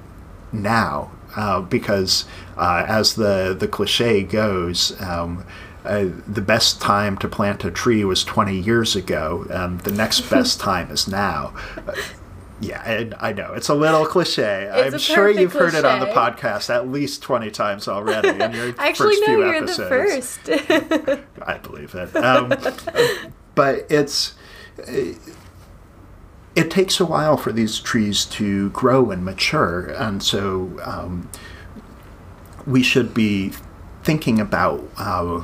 now, 0.51 1.11
uh, 1.35 1.61
because 1.61 2.25
uh, 2.57 2.83
as 2.87 3.15
the, 3.15 3.55
the 3.57 3.67
cliche 3.67 4.21
goes, 4.21 4.99
um, 5.01 5.45
uh, 5.85 6.05
the 6.27 6.41
best 6.41 6.79
time 6.79 7.17
to 7.17 7.27
plant 7.27 7.63
a 7.65 7.71
tree 7.71 8.03
was 8.05 8.23
20 8.23 8.57
years 8.57 8.95
ago, 8.95 9.45
and 9.49 9.79
the 9.81 9.91
next 9.91 10.21
best 10.29 10.59
time 10.59 10.91
is 10.91 11.07
now. 11.07 11.53
Uh, 11.87 11.93
yeah, 12.59 13.11
I, 13.19 13.29
I, 13.29 13.33
know 13.33 13.53
it's 13.53 13.69
a 13.69 13.73
little 13.73 14.05
cliche. 14.05 14.69
It's 14.71 14.93
I'm 14.93 14.99
sure 14.99 15.29
you've 15.31 15.51
cliche. 15.51 15.65
heard 15.65 15.73
it 15.73 15.85
on 15.85 15.99
the 15.99 16.05
podcast 16.05 16.69
at 16.69 16.87
least 16.87 17.23
20 17.23 17.49
times 17.49 17.87
already 17.87 18.29
in 18.29 18.51
your 18.53 18.75
Actually, 18.77 19.15
first 19.15 19.21
no, 19.21 19.25
few 19.25 19.39
you're 19.39 19.55
episodes. 19.55 20.37
the 20.43 20.57
first. 20.57 21.23
I 21.41 21.57
believe 21.57 21.95
it. 21.95 22.15
Um, 22.15 22.49
but 23.55 23.87
it's. 23.89 24.35
It 26.53 26.69
takes 26.69 26.99
a 26.99 27.05
while 27.05 27.37
for 27.37 27.51
these 27.51 27.79
trees 27.79 28.25
to 28.25 28.69
grow 28.71 29.09
and 29.09 29.25
mature, 29.25 29.87
and 29.97 30.21
so 30.21 30.77
um, 30.83 31.29
we 32.67 32.83
should 32.83 33.13
be 33.13 33.53
thinking 34.03 34.39
about 34.39 34.83
uh, 34.97 35.41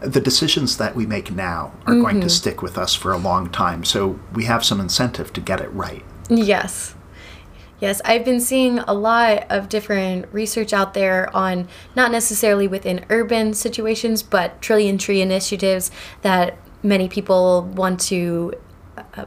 the 0.00 0.20
decisions 0.20 0.76
that 0.76 0.94
we 0.94 1.06
make 1.06 1.30
now 1.30 1.72
are 1.86 1.94
mm-hmm. 1.94 2.02
going 2.02 2.14
to 2.16 2.20
mm-hmm. 2.22 2.28
stick 2.28 2.62
with 2.62 2.76
us 2.76 2.94
for 2.94 3.12
a 3.12 3.18
long 3.18 3.48
time. 3.50 3.84
So 3.84 4.18
we 4.32 4.44
have 4.44 4.64
some 4.64 4.80
incentive 4.80 5.32
to 5.34 5.40
get 5.40 5.60
it 5.60 5.68
right. 5.68 6.04
Yes. 6.28 6.94
Yes, 7.78 8.00
I've 8.06 8.24
been 8.24 8.40
seeing 8.40 8.78
a 8.80 8.94
lot 8.94 9.46
of 9.50 9.68
different 9.68 10.26
research 10.32 10.72
out 10.72 10.94
there 10.94 11.34
on 11.36 11.68
not 11.94 12.10
necessarily 12.10 12.66
within 12.66 13.04
urban 13.10 13.52
situations, 13.52 14.22
but 14.22 14.62
trillion 14.62 14.96
tree 14.96 15.20
initiatives 15.20 15.90
that 16.22 16.56
many 16.82 17.06
people 17.08 17.62
want 17.62 18.00
to 18.00 18.54
uh, 18.96 19.26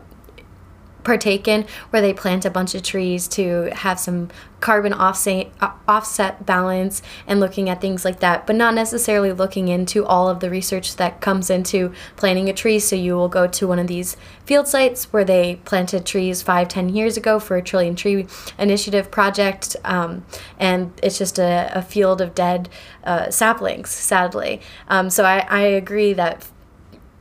partake 1.09 1.47
in 1.47 1.65
where 1.89 2.03
they 2.03 2.13
plant 2.13 2.45
a 2.45 2.51
bunch 2.51 2.75
of 2.75 2.83
trees 2.83 3.27
to 3.27 3.63
have 3.73 3.99
some 3.99 4.29
carbon 4.59 4.93
offset 4.93 5.47
offset 5.87 6.45
balance 6.45 7.01
and 7.25 7.39
looking 7.39 7.67
at 7.67 7.81
things 7.81 8.05
like 8.05 8.19
that 8.19 8.45
but 8.45 8.55
not 8.55 8.75
necessarily 8.75 9.31
looking 9.31 9.69
into 9.69 10.05
all 10.05 10.29
of 10.29 10.39
the 10.39 10.51
research 10.51 10.97
that 10.97 11.19
comes 11.19 11.49
into 11.49 11.91
planting 12.15 12.47
a 12.47 12.53
tree. 12.53 12.77
So 12.77 12.95
you 12.95 13.15
will 13.15 13.27
go 13.27 13.47
to 13.47 13.67
one 13.67 13.79
of 13.79 13.87
these 13.87 14.17
field 14.45 14.67
sites 14.67 15.11
where 15.11 15.25
they 15.25 15.55
planted 15.65 16.05
trees 16.05 16.43
five 16.43 16.67
ten 16.67 16.89
years 16.89 17.17
ago 17.17 17.39
for 17.39 17.57
a 17.57 17.61
trillion 17.63 17.95
tree 17.95 18.27
initiative 18.59 19.09
project 19.09 19.75
um, 19.83 20.23
and 20.59 20.93
it's 21.01 21.17
just 21.17 21.39
a, 21.39 21.71
a 21.73 21.81
field 21.81 22.21
of 22.21 22.35
dead 22.35 22.69
uh, 23.03 23.31
saplings 23.31 23.89
sadly. 23.89 24.61
Um, 24.87 25.09
so 25.09 25.23
I, 25.23 25.39
I 25.49 25.61
agree 25.61 26.13
that 26.13 26.45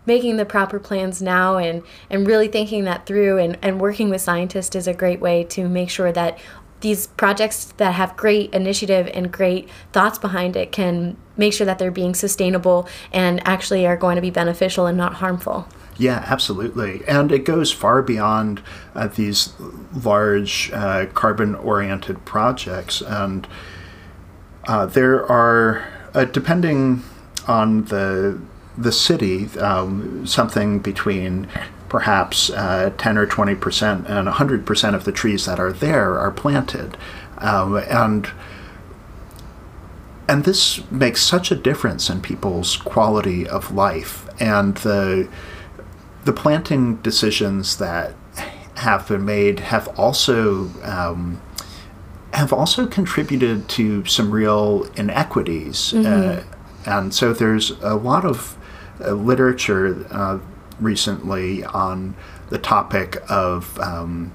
making 0.08 0.38
the 0.38 0.46
proper 0.46 0.80
plans 0.80 1.20
now 1.20 1.58
and, 1.58 1.82
and 2.08 2.26
really 2.26 2.48
thinking 2.48 2.84
that 2.84 3.04
through 3.04 3.36
and, 3.38 3.58
and 3.60 3.78
working 3.78 4.08
with 4.08 4.22
scientists 4.22 4.74
is 4.74 4.88
a 4.88 4.94
great 4.94 5.20
way 5.20 5.44
to 5.44 5.68
make 5.68 5.90
sure 5.90 6.10
that 6.10 6.38
these 6.80 7.08
projects 7.08 7.66
that 7.76 7.92
have 7.92 8.16
great 8.16 8.52
initiative 8.54 9.10
and 9.12 9.30
great 9.30 9.68
thoughts 9.92 10.18
behind 10.18 10.56
it 10.56 10.72
can 10.72 11.16
make 11.36 11.52
sure 11.52 11.66
that 11.66 11.78
they're 11.78 11.90
being 11.90 12.14
sustainable 12.14 12.88
and 13.12 13.46
actually 13.46 13.86
are 13.86 13.96
going 13.96 14.16
to 14.16 14.22
be 14.22 14.30
beneficial 14.30 14.86
and 14.86 14.96
not 14.96 15.14
harmful. 15.14 15.68
Yeah, 15.98 16.24
absolutely. 16.26 17.02
And 17.06 17.30
it 17.30 17.44
goes 17.44 17.70
far 17.70 18.00
beyond 18.02 18.62
uh, 18.94 19.08
these 19.08 19.52
large 19.92 20.70
uh, 20.72 21.06
carbon 21.06 21.54
oriented 21.56 22.24
projects. 22.24 23.02
And 23.02 23.46
uh, 24.68 24.86
there 24.86 25.26
are, 25.30 25.86
uh, 26.14 26.24
depending 26.26 27.02
on 27.48 27.84
the 27.86 28.40
the 28.78 28.92
city, 28.92 29.46
um, 29.58 30.26
something 30.26 30.78
between 30.78 31.48
perhaps 31.88 32.50
uh, 32.50 32.92
10 32.98 33.18
or 33.18 33.26
20 33.26 33.54
percent 33.56 34.06
and 34.06 34.26
100 34.26 34.64
percent 34.64 34.94
of 34.94 35.04
the 35.04 35.12
trees 35.12 35.46
that 35.46 35.58
are 35.58 35.72
there 35.72 36.18
are 36.18 36.30
planted. 36.30 36.96
Um, 37.38 37.76
and 37.76 38.30
and 40.28 40.44
this 40.44 40.88
makes 40.90 41.22
such 41.22 41.50
a 41.50 41.56
difference 41.56 42.10
in 42.10 42.20
people's 42.20 42.76
quality 42.76 43.48
of 43.48 43.72
life 43.72 44.28
and 44.38 44.76
the 44.78 45.28
the 46.24 46.32
planting 46.32 46.96
decisions 46.96 47.78
that 47.78 48.14
have 48.74 49.08
been 49.08 49.24
made 49.24 49.60
have 49.60 49.88
also 49.98 50.68
um, 50.82 51.40
have 52.34 52.52
also 52.52 52.86
contributed 52.86 53.68
to 53.70 54.04
some 54.04 54.30
real 54.30 54.84
inequities 54.96 55.92
mm-hmm. 55.92 56.06
uh, 56.06 56.42
and 56.84 57.14
so 57.14 57.32
there's 57.32 57.70
a 57.82 57.94
lot 57.94 58.24
of 58.24 58.57
literature 59.00 60.06
uh, 60.10 60.38
recently 60.80 61.64
on 61.64 62.14
the 62.50 62.58
topic 62.58 63.18
of 63.28 63.78
um, 63.80 64.32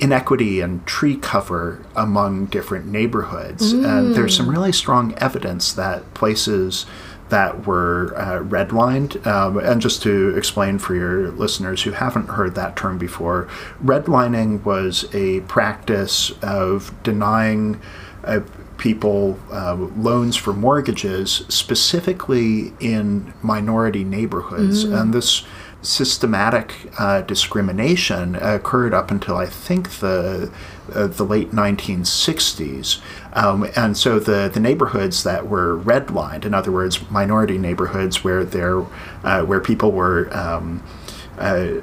inequity 0.00 0.60
and 0.60 0.84
tree 0.86 1.16
cover 1.16 1.84
among 1.96 2.46
different 2.46 2.86
neighborhoods. 2.86 3.72
Mm. 3.72 3.86
And 3.86 4.14
there's 4.14 4.36
some 4.36 4.50
really 4.50 4.72
strong 4.72 5.14
evidence 5.18 5.72
that 5.74 6.12
places 6.14 6.86
that 7.30 7.66
were 7.66 8.14
uh, 8.16 8.42
redlined. 8.42 9.26
Um, 9.26 9.58
and 9.58 9.80
just 9.80 10.02
to 10.02 10.36
explain 10.36 10.78
for 10.78 10.94
your 10.94 11.30
listeners 11.30 11.82
who 11.82 11.92
haven't 11.92 12.28
heard 12.28 12.54
that 12.54 12.76
term 12.76 12.98
before, 12.98 13.48
redlining 13.82 14.62
was 14.64 15.06
a 15.14 15.40
practice 15.42 16.32
of 16.42 16.92
denying 17.02 17.80
uh, 18.24 18.40
people 18.84 19.38
uh, 19.50 19.74
loans 19.96 20.36
for 20.36 20.52
mortgages, 20.52 21.42
specifically 21.48 22.74
in 22.80 23.32
minority 23.40 24.04
neighborhoods. 24.04 24.84
Mm. 24.84 25.00
And 25.00 25.14
this 25.14 25.42
systematic 25.80 26.74
uh, 26.98 27.22
discrimination 27.22 28.36
occurred 28.36 28.92
up 28.92 29.10
until 29.10 29.38
I 29.38 29.46
think 29.46 29.88
the 30.00 30.52
uh, 30.94 31.06
the 31.06 31.24
late 31.24 31.50
1960s, 31.50 33.00
um, 33.32 33.66
and 33.74 33.96
so 33.96 34.18
the 34.18 34.50
the 34.52 34.60
neighborhoods 34.60 35.24
that 35.24 35.48
were 35.48 35.78
redlined, 35.78 36.44
in 36.44 36.52
other 36.52 36.70
words, 36.70 37.10
minority 37.10 37.56
neighborhoods 37.56 38.22
where 38.22 38.44
there 38.44 38.82
uh, 39.24 39.42
where 39.44 39.60
people 39.60 39.92
were 39.92 40.28
um, 40.36 40.82
uh, 41.38 41.80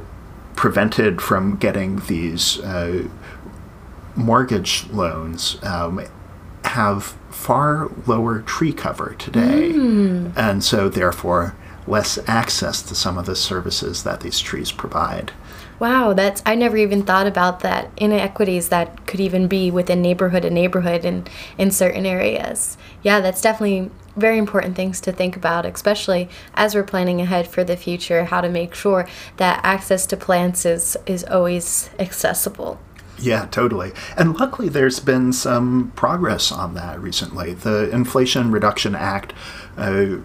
prevented 0.56 1.20
from 1.20 1.56
getting 1.58 1.96
these 2.06 2.60
uh, 2.60 3.08
mortgage 4.16 4.88
loans. 4.92 5.58
Um, 5.64 6.06
have 6.66 7.16
far 7.30 7.90
lower 8.06 8.42
tree 8.42 8.74
cover 8.74 9.16
today, 9.18 9.72
mm. 9.74 10.36
and 10.38 10.64
so 10.64 10.90
therefore 10.90 11.56
less 11.88 12.20
access 12.28 12.82
to 12.84 12.96
some 12.96 13.18
of 13.18 13.26
the 13.26 13.36
services 13.36 14.04
that 14.04 14.22
these 14.22 14.40
trees 14.40 14.72
provide. 14.72 15.32
Wow, 15.80 16.14
that's 16.14 16.44
I 16.46 16.54
never 16.54 16.78
even 16.78 17.02
thought 17.04 17.26
about 17.26 17.62
that 17.62 17.90
inequities 17.98 18.70
that 18.70 19.08
could 19.08 19.20
even 19.20 19.48
be 19.48 19.72
within 19.72 20.00
neighborhood 20.00 20.46
and 20.46 20.54
neighborhood 20.54 21.04
and 21.04 21.28
in 21.58 21.72
certain 21.72 22.06
areas. 22.06 22.78
Yeah, 23.02 23.20
that's 23.20 23.42
definitely 23.42 23.90
very 24.16 24.38
important 24.38 24.76
things 24.76 25.02
to 25.02 25.12
think 25.12 25.36
about, 25.36 25.66
especially 25.66 26.30
as 26.54 26.76
we're 26.76 26.84
planning 26.84 27.20
ahead 27.20 27.48
for 27.48 27.64
the 27.64 27.76
future, 27.76 28.26
how 28.26 28.42
to 28.42 28.50
make 28.50 28.76
sure 28.76 29.08
that 29.38 29.60
access 29.64 30.06
to 30.08 30.18
plants 30.18 30.66
is 30.68 30.98
is 31.08 31.24
always 31.24 31.90
accessible. 31.98 32.80
Yeah, 33.22 33.46
totally. 33.46 33.92
And 34.18 34.36
luckily, 34.40 34.68
there's 34.68 35.00
been 35.00 35.32
some 35.32 35.92
progress 35.96 36.52
on 36.52 36.74
that 36.74 37.00
recently. 37.00 37.54
The 37.54 37.90
Inflation 37.92 38.52
Reduction 38.52 38.96
Act 38.96 39.34
uh, 39.78 40.18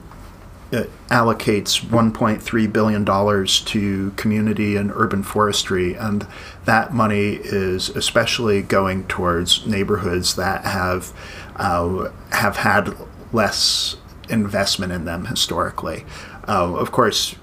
allocates 0.73 1.81
$1.3 1.81 2.73
billion 2.73 3.05
to 3.47 4.11
community 4.17 4.77
and 4.77 4.91
urban 4.93 5.23
forestry, 5.23 5.95
and 5.95 6.27
that 6.65 6.93
money 6.93 7.35
is 7.35 7.91
especially 7.91 8.63
going 8.63 9.07
towards 9.07 9.67
neighborhoods 9.67 10.37
that 10.37 10.65
have 10.65 11.13
uh, 11.57 12.11
have 12.33 12.57
had 12.57 12.95
less 13.33 13.97
investment 14.29 14.93
in 14.93 15.05
them 15.05 15.27
historically. 15.27 16.05
Uh, 16.49 16.75
of 16.75 16.91
course, 16.93 17.37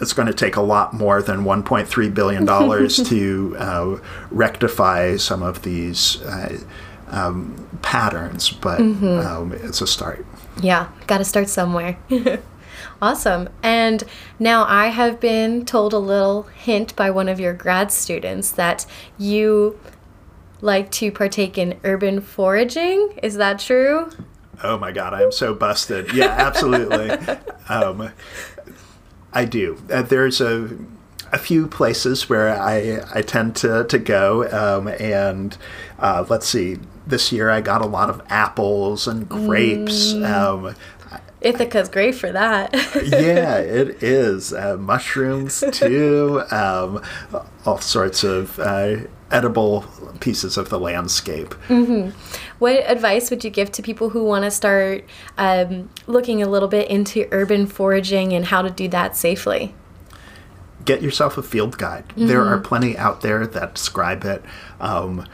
it's 0.00 0.12
going 0.12 0.26
to 0.26 0.34
take 0.34 0.56
a 0.56 0.60
lot 0.60 0.92
more 0.92 1.22
than 1.22 1.44
1.3 1.44 2.14
billion 2.14 2.44
dollars 2.44 2.96
to 3.08 3.56
uh, 3.58 3.98
rectify 4.30 5.16
some 5.16 5.42
of 5.42 5.62
these 5.62 6.22
uh, 6.22 6.58
um, 7.08 7.68
patterns, 7.82 8.50
but 8.50 8.80
mm-hmm. 8.80 9.26
um, 9.26 9.52
it's 9.52 9.80
a 9.80 9.86
start. 9.86 10.26
Yeah, 10.62 10.88
got 11.06 11.18
to 11.18 11.24
start 11.24 11.48
somewhere. 11.48 11.98
Awesome. 13.00 13.48
And 13.62 14.02
now 14.38 14.64
I 14.64 14.88
have 14.88 15.20
been 15.20 15.66
told 15.66 15.92
a 15.92 15.98
little 15.98 16.44
hint 16.44 16.96
by 16.96 17.10
one 17.10 17.28
of 17.28 17.38
your 17.38 17.52
grad 17.52 17.92
students 17.92 18.50
that 18.52 18.86
you 19.18 19.78
like 20.60 20.90
to 20.92 21.12
partake 21.12 21.58
in 21.58 21.78
urban 21.84 22.20
foraging. 22.20 23.18
Is 23.22 23.34
that 23.36 23.58
true? 23.58 24.10
Oh 24.62 24.78
my 24.78 24.92
God, 24.92 25.12
I 25.12 25.22
am 25.22 25.32
so 25.32 25.52
busted. 25.52 26.14
Yeah, 26.14 26.28
absolutely. 26.28 27.10
um, 27.68 28.10
I 29.36 29.44
do. 29.44 29.76
Uh, 29.92 30.00
there's 30.00 30.40
a 30.40 30.70
a 31.32 31.38
few 31.38 31.66
places 31.66 32.28
where 32.28 32.48
I, 32.58 33.04
I 33.12 33.20
tend 33.20 33.56
to, 33.56 33.84
to 33.84 33.98
go. 33.98 34.48
Um, 34.50 34.88
and 34.88 35.56
uh, 35.98 36.24
let's 36.28 36.46
see, 36.46 36.78
this 37.06 37.32
year 37.32 37.50
I 37.50 37.60
got 37.60 37.82
a 37.82 37.86
lot 37.86 38.08
of 38.08 38.22
apples 38.28 39.06
and 39.06 39.28
grapes. 39.28 40.12
Mm. 40.12 40.30
Um, 40.30 40.74
Ithaca's 41.40 41.88
great 41.88 42.14
for 42.14 42.32
that. 42.32 42.72
yeah, 43.04 43.58
it 43.58 44.02
is. 44.02 44.52
Uh, 44.52 44.76
mushrooms 44.78 45.62
too. 45.72 46.42
Um, 46.50 47.02
all 47.64 47.78
sorts 47.78 48.24
of 48.24 48.58
uh, 48.58 48.96
edible 49.30 49.84
pieces 50.20 50.56
of 50.56 50.70
the 50.70 50.78
landscape. 50.78 51.50
Mm-hmm. 51.68 52.16
What 52.58 52.88
advice 52.88 53.30
would 53.30 53.44
you 53.44 53.50
give 53.50 53.70
to 53.72 53.82
people 53.82 54.10
who 54.10 54.24
want 54.24 54.44
to 54.44 54.50
start 54.50 55.04
um, 55.36 55.90
looking 56.06 56.42
a 56.42 56.48
little 56.48 56.68
bit 56.68 56.88
into 56.88 57.28
urban 57.30 57.66
foraging 57.66 58.32
and 58.32 58.46
how 58.46 58.62
to 58.62 58.70
do 58.70 58.88
that 58.88 59.16
safely? 59.16 59.74
Get 60.84 61.02
yourself 61.02 61.36
a 61.36 61.42
field 61.42 61.76
guide. 61.78 62.08
Mm-hmm. 62.10 62.26
There 62.28 62.44
are 62.44 62.58
plenty 62.58 62.96
out 62.96 63.20
there 63.20 63.46
that 63.46 63.74
describe 63.74 64.24
it. 64.24 64.42
Um, 64.80 65.26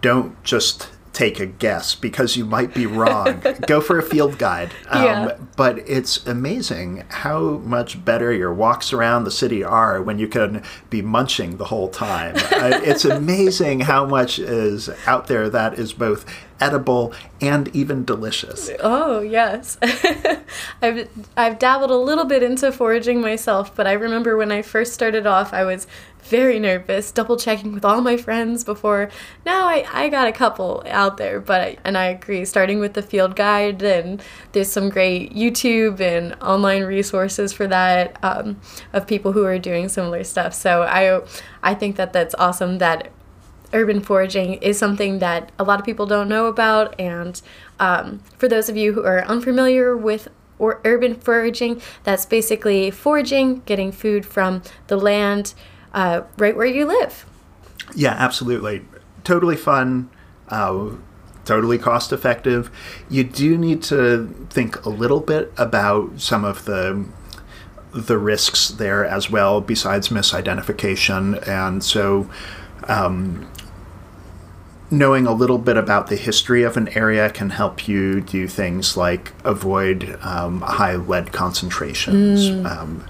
don't 0.00 0.42
just 0.44 0.88
take 1.12 1.40
a 1.40 1.46
guess 1.46 1.94
because 1.94 2.36
you 2.36 2.44
might 2.44 2.72
be 2.72 2.86
wrong. 2.86 3.42
Go 3.66 3.80
for 3.80 3.98
a 3.98 4.02
field 4.02 4.38
guide. 4.38 4.72
Um, 4.88 5.04
yeah. 5.04 5.36
But 5.56 5.78
it's 5.88 6.26
amazing 6.26 7.04
how 7.08 7.58
much 7.58 8.04
better 8.04 8.32
your 8.32 8.52
walks 8.52 8.92
around 8.92 9.24
the 9.24 9.30
city 9.30 9.62
are 9.62 10.02
when 10.02 10.18
you 10.18 10.28
can 10.28 10.62
be 10.90 11.02
munching 11.02 11.58
the 11.58 11.66
whole 11.66 11.88
time. 11.88 12.36
uh, 12.52 12.80
it's 12.82 13.04
amazing 13.04 13.80
how 13.80 14.06
much 14.06 14.38
is 14.38 14.88
out 15.06 15.26
there 15.26 15.48
that 15.50 15.78
is 15.78 15.92
both 15.92 16.24
edible 16.62 17.12
and 17.40 17.74
even 17.74 18.04
delicious. 18.04 18.70
Oh 18.80 19.20
yes, 19.20 19.76
I've 20.82 21.08
I've 21.36 21.58
dabbled 21.58 21.90
a 21.90 21.96
little 21.96 22.24
bit 22.24 22.42
into 22.42 22.70
foraging 22.70 23.20
myself, 23.20 23.74
but 23.74 23.86
I 23.86 23.92
remember 23.92 24.36
when 24.36 24.52
I 24.52 24.62
first 24.62 24.92
started 24.94 25.26
off, 25.26 25.52
I 25.52 25.64
was 25.64 25.86
very 26.22 26.58
nervous, 26.58 27.10
double 27.12 27.36
checking 27.36 27.72
with 27.72 27.84
all 27.84 28.00
my 28.00 28.16
friends 28.16 28.64
before. 28.64 29.10
Now 29.44 29.66
I, 29.68 29.84
I 29.92 30.08
got 30.08 30.28
a 30.28 30.32
couple 30.32 30.82
out 30.86 31.16
there, 31.16 31.40
but 31.40 31.60
I, 31.60 31.76
and 31.84 31.98
I 31.98 32.06
agree, 32.06 32.44
starting 32.44 32.78
with 32.78 32.94
the 32.94 33.02
field 33.02 33.36
guide, 33.36 33.82
and 33.82 34.22
there's 34.52 34.70
some 34.70 34.88
great 34.88 35.34
YouTube 35.34 36.00
and 36.00 36.34
online 36.42 36.84
resources 36.84 37.52
for 37.52 37.66
that 37.66 38.16
um, 38.22 38.60
of 38.92 39.06
people 39.06 39.32
who 39.32 39.44
are 39.44 39.58
doing 39.58 39.88
similar 39.88 40.24
stuff. 40.24 40.54
So 40.54 40.82
I 40.82 41.20
I 41.62 41.74
think 41.74 41.96
that 41.96 42.12
that's 42.12 42.34
awesome 42.38 42.78
that 42.78 43.10
urban 43.72 44.00
foraging 44.00 44.54
is 44.54 44.78
something 44.78 45.18
that 45.18 45.50
a 45.58 45.64
lot 45.64 45.78
of 45.78 45.86
people 45.86 46.06
don't 46.06 46.28
know 46.28 46.46
about. 46.46 46.98
And 47.00 47.40
um, 47.80 48.20
for 48.38 48.48
those 48.48 48.68
of 48.68 48.76
you 48.76 48.92
who 48.92 49.04
are 49.04 49.24
unfamiliar 49.24 49.96
with 49.96 50.28
or 50.58 50.80
urban 50.84 51.14
foraging, 51.14 51.80
that's 52.04 52.26
basically 52.26 52.90
foraging, 52.90 53.62
getting 53.66 53.90
food 53.90 54.24
from 54.24 54.62
the 54.86 54.96
land 54.96 55.54
uh, 55.92 56.22
right 56.36 56.56
where 56.56 56.66
you 56.66 56.86
live. 56.86 57.26
Yeah, 57.94 58.12
absolutely. 58.12 58.82
Totally 59.24 59.56
fun. 59.56 60.10
Uh, 60.48 60.90
totally 61.44 61.78
cost 61.78 62.12
effective. 62.12 62.70
You 63.08 63.24
do 63.24 63.56
need 63.58 63.82
to 63.84 64.28
think 64.50 64.84
a 64.84 64.88
little 64.88 65.20
bit 65.20 65.52
about 65.56 66.20
some 66.20 66.44
of 66.44 66.64
the 66.64 67.06
the 67.92 68.16
risks 68.16 68.68
there 68.68 69.04
as 69.04 69.30
well, 69.30 69.60
besides 69.60 70.08
misidentification. 70.08 71.46
And 71.46 71.84
so, 71.84 72.30
um, 72.84 73.50
knowing 74.90 75.26
a 75.26 75.32
little 75.32 75.58
bit 75.58 75.76
about 75.76 76.06
the 76.08 76.16
history 76.16 76.62
of 76.62 76.76
an 76.76 76.88
area 76.96 77.28
can 77.30 77.50
help 77.50 77.86
you 77.86 78.20
do 78.20 78.48
things 78.48 78.96
like 78.96 79.32
avoid 79.44 80.18
um, 80.22 80.60
high 80.62 80.96
lead 80.96 81.32
concentrations 81.32 82.50
mm. 82.50 82.66
um, 82.66 83.06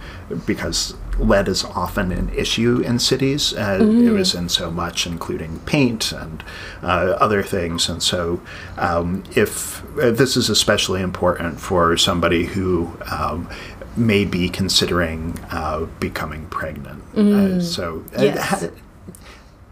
because 0.47 0.95
lead 1.19 1.49
is 1.49 1.65
often 1.65 2.13
an 2.13 2.31
issue 2.35 2.81
in 2.81 2.99
cities. 2.99 3.53
Uh, 3.55 3.79
mm. 3.81 4.07
It 4.07 4.11
was 4.13 4.35
in 4.35 4.49
so 4.49 4.71
much, 4.71 5.07
including 5.07 5.61
paint 5.61 6.13
and 6.13 6.43
uh, 6.83 7.17
other 7.21 7.43
things. 7.43 7.89
And 7.89 8.03
so, 8.03 8.41
um, 8.79 9.25
if 9.35 9.83
uh, 9.99 10.11
this 10.11 10.37
is 10.37 10.49
especially 10.49 11.03
important 11.03 11.61
for 11.61 11.97
somebody 11.97 12.45
who 12.45 12.97
um, 13.11 13.49
may 13.97 14.25
be 14.25 14.49
considering 14.49 15.39
uh, 15.51 15.87
becoming 16.01 16.47
pregnant. 16.47 17.03
Mm. 17.15 17.63
so, 17.63 18.05
uh, 18.19 18.23
yes. 18.23 18.69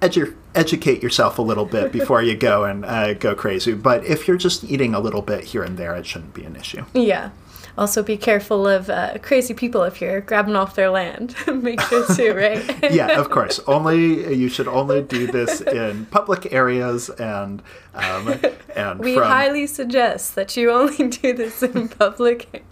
edu- 0.00 0.34
educate 0.54 1.02
yourself 1.02 1.38
a 1.38 1.42
little 1.42 1.64
bit 1.64 1.92
before 1.92 2.22
you 2.22 2.36
go 2.36 2.64
and 2.64 2.84
uh, 2.84 3.14
go 3.14 3.34
crazy. 3.34 3.72
But 3.72 4.04
if 4.04 4.26
you're 4.26 4.36
just 4.36 4.64
eating 4.64 4.94
a 4.94 5.00
little 5.00 5.22
bit 5.22 5.44
here 5.44 5.62
and 5.62 5.78
there, 5.78 5.94
it 5.94 6.06
shouldn't 6.06 6.34
be 6.34 6.44
an 6.44 6.56
issue. 6.56 6.84
Yeah. 6.92 7.30
Also, 7.78 8.02
be 8.02 8.16
careful 8.16 8.66
of 8.66 8.90
uh, 8.90 9.18
crazy 9.22 9.54
people 9.54 9.82
if 9.82 10.00
you're 10.00 10.20
grabbing 10.20 10.56
off 10.56 10.74
their 10.74 10.90
land. 10.90 11.34
Make 11.46 11.80
sure 11.82 12.06
to, 12.06 12.32
right? 12.34 12.92
yeah, 12.92 13.20
of 13.20 13.30
course. 13.30 13.58
Only 13.66 14.34
you 14.34 14.48
should 14.48 14.68
only 14.68 15.02
do 15.02 15.26
this 15.26 15.60
in 15.60 16.06
public 16.06 16.52
areas 16.52 17.08
and 17.10 17.62
um, 17.94 18.40
and. 18.74 19.00
We 19.00 19.14
from... 19.14 19.24
highly 19.24 19.66
suggest 19.66 20.34
that 20.34 20.56
you 20.56 20.70
only 20.70 21.08
do 21.08 21.32
this 21.32 21.62
in 21.62 21.88
public 21.88 22.64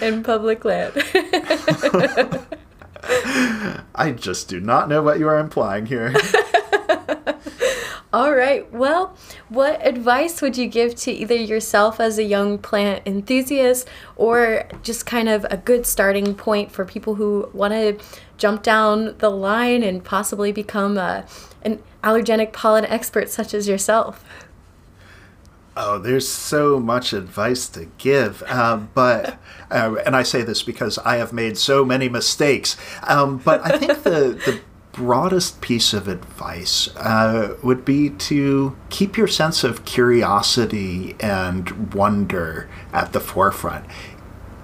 in 0.00 0.22
public 0.22 0.64
land. 0.64 0.92
I 3.94 4.12
just 4.12 4.48
do 4.48 4.60
not 4.60 4.88
know 4.88 5.02
what 5.02 5.18
you 5.18 5.28
are 5.28 5.38
implying 5.38 5.86
here. 5.86 6.14
All 8.16 8.34
right. 8.34 8.72
Well, 8.72 9.14
what 9.50 9.86
advice 9.86 10.40
would 10.40 10.56
you 10.56 10.68
give 10.68 10.94
to 11.00 11.12
either 11.12 11.34
yourself 11.34 12.00
as 12.00 12.16
a 12.16 12.22
young 12.22 12.56
plant 12.56 13.02
enthusiast 13.04 13.86
or 14.16 14.66
just 14.82 15.04
kind 15.04 15.28
of 15.28 15.44
a 15.50 15.58
good 15.58 15.84
starting 15.84 16.34
point 16.34 16.72
for 16.72 16.86
people 16.86 17.16
who 17.16 17.50
want 17.52 17.74
to 17.74 17.98
jump 18.38 18.62
down 18.62 19.18
the 19.18 19.28
line 19.28 19.82
and 19.82 20.02
possibly 20.02 20.50
become 20.50 20.96
a, 20.96 21.26
an 21.60 21.82
allergenic 22.02 22.54
pollen 22.54 22.86
expert 22.86 23.28
such 23.28 23.52
as 23.52 23.68
yourself? 23.68 24.24
Oh, 25.76 25.98
there's 25.98 26.26
so 26.26 26.80
much 26.80 27.12
advice 27.12 27.68
to 27.68 27.84
give, 27.98 28.42
um, 28.44 28.88
but 28.94 29.38
uh, 29.70 29.96
and 30.06 30.16
I 30.16 30.22
say 30.22 30.40
this 30.40 30.62
because 30.62 30.96
I 31.00 31.16
have 31.16 31.34
made 31.34 31.58
so 31.58 31.84
many 31.84 32.08
mistakes. 32.08 32.78
Um, 33.02 33.36
but 33.36 33.60
I 33.62 33.76
think 33.76 34.04
the 34.04 34.40
the 34.46 34.60
broadest 34.96 35.60
piece 35.60 35.92
of 35.92 36.08
advice 36.08 36.88
uh, 36.96 37.56
would 37.62 37.84
be 37.84 38.10
to 38.10 38.74
keep 38.88 39.16
your 39.16 39.28
sense 39.28 39.62
of 39.62 39.84
curiosity 39.84 41.14
and 41.20 41.94
wonder 41.94 42.68
at 42.92 43.12
the 43.12 43.20
forefront. 43.20 43.84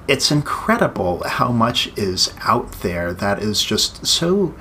It's 0.08 0.30
incredible 0.30 1.22
how 1.24 1.52
much 1.52 1.96
is 1.98 2.34
out 2.40 2.72
there 2.80 3.12
that 3.12 3.40
is 3.40 3.62
just 3.62 4.06
so 4.06 4.54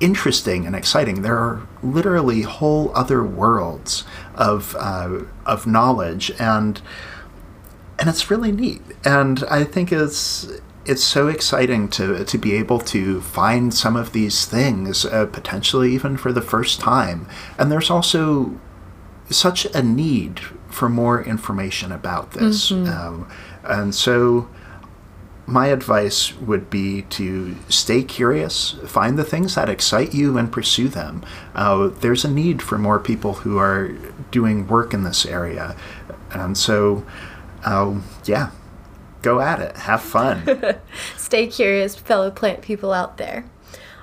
interesting 0.00 0.66
and 0.66 0.74
exciting. 0.74 1.22
There 1.22 1.36
are 1.36 1.68
literally 1.82 2.42
whole 2.42 2.90
other 2.96 3.22
worlds 3.22 4.04
of 4.34 4.74
uh, 4.78 5.24
of 5.46 5.66
knowledge, 5.66 6.32
and 6.40 6.80
and 7.98 8.08
it's 8.08 8.30
really 8.30 8.52
neat. 8.52 8.80
And 9.04 9.44
I 9.50 9.64
think 9.64 9.92
it's 9.92 10.48
it's 10.90 11.04
so 11.04 11.28
exciting 11.28 11.88
to 11.88 12.24
to 12.24 12.38
be 12.38 12.52
able 12.54 12.80
to 12.80 13.20
find 13.20 13.72
some 13.72 13.94
of 13.94 14.12
these 14.12 14.44
things 14.44 15.04
uh, 15.04 15.26
potentially 15.26 15.92
even 15.94 16.16
for 16.16 16.32
the 16.32 16.42
first 16.42 16.80
time. 16.80 17.28
And 17.56 17.70
there's 17.70 17.90
also 17.90 18.58
such 19.30 19.64
a 19.66 19.82
need 19.82 20.40
for 20.68 20.88
more 20.88 21.22
information 21.22 21.92
about 21.92 22.32
this, 22.32 22.70
mm-hmm. 22.70 22.90
um, 22.90 23.30
and 23.62 23.94
so 23.94 24.48
my 25.46 25.66
advice 25.68 26.32
would 26.38 26.70
be 26.70 27.02
to 27.02 27.56
stay 27.68 28.02
curious, 28.02 28.76
find 28.86 29.18
the 29.18 29.24
things 29.24 29.56
that 29.56 29.68
excite 29.68 30.14
you, 30.14 30.38
and 30.38 30.52
pursue 30.52 30.88
them. 30.88 31.24
Uh, 31.54 31.88
there's 31.88 32.24
a 32.24 32.30
need 32.30 32.62
for 32.62 32.78
more 32.78 33.00
people 33.00 33.32
who 33.42 33.58
are 33.58 33.88
doing 34.30 34.68
work 34.68 34.94
in 34.94 35.02
this 35.02 35.26
area. 35.26 35.74
And 36.30 36.56
so, 36.56 37.04
uh, 37.64 38.00
yeah, 38.24 38.50
go 39.22 39.40
at 39.40 39.60
it. 39.60 39.76
Have 39.76 40.02
fun. 40.02 40.78
stay 41.16 41.46
curious, 41.46 41.96
fellow 41.96 42.30
plant 42.30 42.62
people 42.62 42.92
out 42.92 43.16
there. 43.16 43.44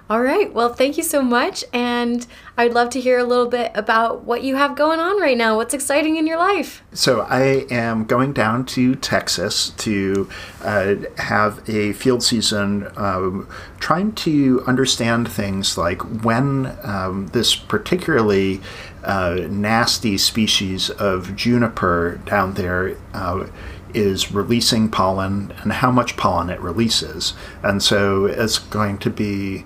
All 0.09 0.21
right. 0.21 0.53
Well, 0.53 0.73
thank 0.73 0.95
you 0.95 1.03
so 1.03 1.21
much. 1.21 1.65
And 1.73 2.25
I'd 2.57 2.73
love 2.73 2.89
to 2.91 3.01
hear 3.01 3.19
a 3.19 3.25
little 3.25 3.47
bit 3.47 3.71
about 3.75 4.23
what 4.23 4.41
you 4.41 4.55
have 4.55 4.77
going 4.77 5.01
on 5.01 5.19
right 5.19 5.37
now. 5.37 5.57
What's 5.57 5.73
exciting 5.73 6.15
in 6.15 6.25
your 6.25 6.37
life? 6.37 6.81
So, 6.93 7.21
I 7.21 7.65
am 7.69 8.05
going 8.05 8.31
down 8.31 8.65
to 8.67 8.95
Texas 8.95 9.71
to 9.71 10.29
uh, 10.63 10.95
have 11.17 11.67
a 11.69 11.91
field 11.91 12.23
season 12.23 12.87
um, 12.95 13.49
trying 13.81 14.13
to 14.13 14.63
understand 14.65 15.29
things 15.29 15.77
like 15.77 16.01
when 16.23 16.77
um, 16.83 17.27
this 17.33 17.57
particularly 17.57 18.61
uh, 19.03 19.41
nasty 19.49 20.17
species 20.17 20.89
of 20.89 21.35
juniper 21.35 22.21
down 22.25 22.53
there. 22.53 22.95
Uh, 23.13 23.47
is 23.93 24.31
releasing 24.31 24.89
pollen 24.89 25.53
and 25.61 25.71
how 25.73 25.91
much 25.91 26.17
pollen 26.17 26.49
it 26.49 26.59
releases. 26.59 27.33
And 27.63 27.81
so 27.81 28.25
it's 28.25 28.59
going 28.59 28.97
to 28.99 29.09
be 29.09 29.65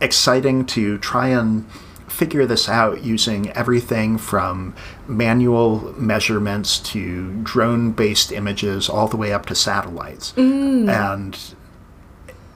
exciting 0.00 0.66
to 0.66 0.98
try 0.98 1.28
and 1.28 1.66
figure 2.08 2.44
this 2.44 2.68
out 2.68 3.02
using 3.02 3.50
everything 3.52 4.18
from 4.18 4.74
manual 5.06 5.94
measurements 5.98 6.78
to 6.78 7.32
drone 7.42 7.92
based 7.92 8.30
images 8.30 8.88
all 8.88 9.08
the 9.08 9.16
way 9.16 9.32
up 9.32 9.46
to 9.46 9.54
satellites. 9.54 10.32
Mm. 10.32 10.88
And 10.88 11.54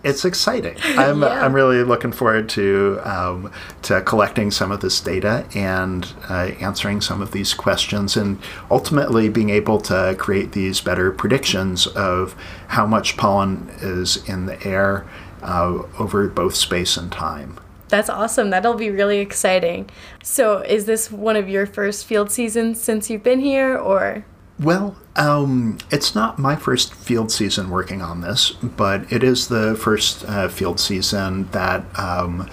it's 0.07 0.25
exciting. 0.25 0.77
I'm, 0.83 1.23
yeah. 1.23 1.45
I'm 1.45 1.53
really 1.53 1.83
looking 1.83 2.13
forward 2.13 2.49
to 2.51 3.01
um, 3.05 3.51
to 3.83 4.01
collecting 4.03 4.51
some 4.51 4.71
of 4.71 4.81
this 4.81 5.01
data 5.01 5.47
and 5.55 6.11
uh, 6.31 6.53
answering 6.61 7.01
some 7.01 7.21
of 7.21 7.33
these 7.33 7.53
questions, 7.53 8.17
and 8.17 8.41
ultimately 8.71 9.29
being 9.29 9.51
able 9.51 9.81
to 9.83 10.15
create 10.19 10.53
these 10.53 10.81
better 10.81 11.11
predictions 11.11 11.87
of 11.89 12.35
how 12.69 12.87
much 12.87 13.17
pollen 13.17 13.69
is 13.81 14.17
in 14.29 14.47
the 14.47 14.65
air 14.67 15.07
uh, 15.43 15.83
over 15.99 16.29
both 16.29 16.55
space 16.55 16.97
and 16.97 17.11
time. 17.11 17.59
That's 17.89 18.09
awesome. 18.09 18.51
That'll 18.51 18.75
be 18.75 18.91
really 18.91 19.19
exciting. 19.19 19.91
So, 20.23 20.59
is 20.61 20.87
this 20.87 21.11
one 21.11 21.37
of 21.37 21.49
your 21.49 21.67
first 21.67 22.07
field 22.07 22.31
seasons 22.31 22.81
since 22.81 23.11
you've 23.11 23.23
been 23.23 23.41
here, 23.41 23.77
or? 23.77 24.25
Well, 24.59 24.97
um, 25.17 25.79
it's 25.91 26.15
not 26.15 26.39
my 26.39 26.57
first 26.57 26.95
field 26.95 27.31
season 27.31 27.71
working 27.71 28.01
on 28.01 28.23
this, 28.23 28.53
but 28.53 29.11
it 29.13 29.23
is 29.23 29.49
the 29.49 29.75
first 29.77 30.25
uh, 30.25 30.49
field 30.49 30.81
season 30.81 31.49
that. 31.53 31.85
Um, 31.99 32.49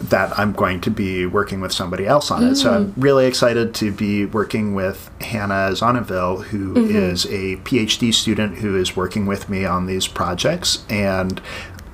that 0.00 0.38
I'm 0.38 0.52
going 0.52 0.80
to 0.82 0.90
be 0.90 1.26
working 1.26 1.60
with 1.60 1.72
somebody 1.72 2.06
else 2.06 2.30
on 2.30 2.42
it. 2.44 2.54
So 2.54 2.72
I'm 2.72 2.92
mm. 2.92 3.02
really 3.02 3.26
excited 3.26 3.74
to 3.74 3.92
be 3.92 4.24
working 4.24 4.74
with 4.74 5.10
Hannah 5.20 5.72
Zonneville, 5.72 6.44
who 6.44 6.74
mm-hmm. 6.74 6.96
is 6.96 7.26
a 7.26 7.56
PhD 7.56 8.14
student 8.14 8.58
who 8.58 8.76
is 8.76 8.96
working 8.96 9.26
with 9.26 9.50
me 9.50 9.66
on 9.66 9.84
these 9.86 10.06
projects. 10.06 10.84
And 10.88 11.42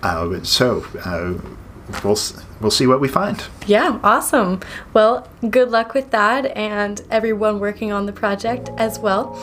uh, 0.04 0.42
so 0.44 0.86
uh, 1.04 1.34
we'll 2.04 2.16
we'll 2.60 2.70
see 2.70 2.86
what 2.86 3.00
we 3.00 3.08
find. 3.08 3.42
Yeah, 3.66 3.98
awesome. 4.02 4.60
Well, 4.92 5.28
good 5.50 5.70
luck 5.70 5.94
with 5.94 6.10
that 6.10 6.56
and 6.56 7.02
everyone 7.10 7.60
working 7.60 7.92
on 7.92 8.06
the 8.06 8.12
project 8.12 8.70
as 8.76 8.98
well. 8.98 9.34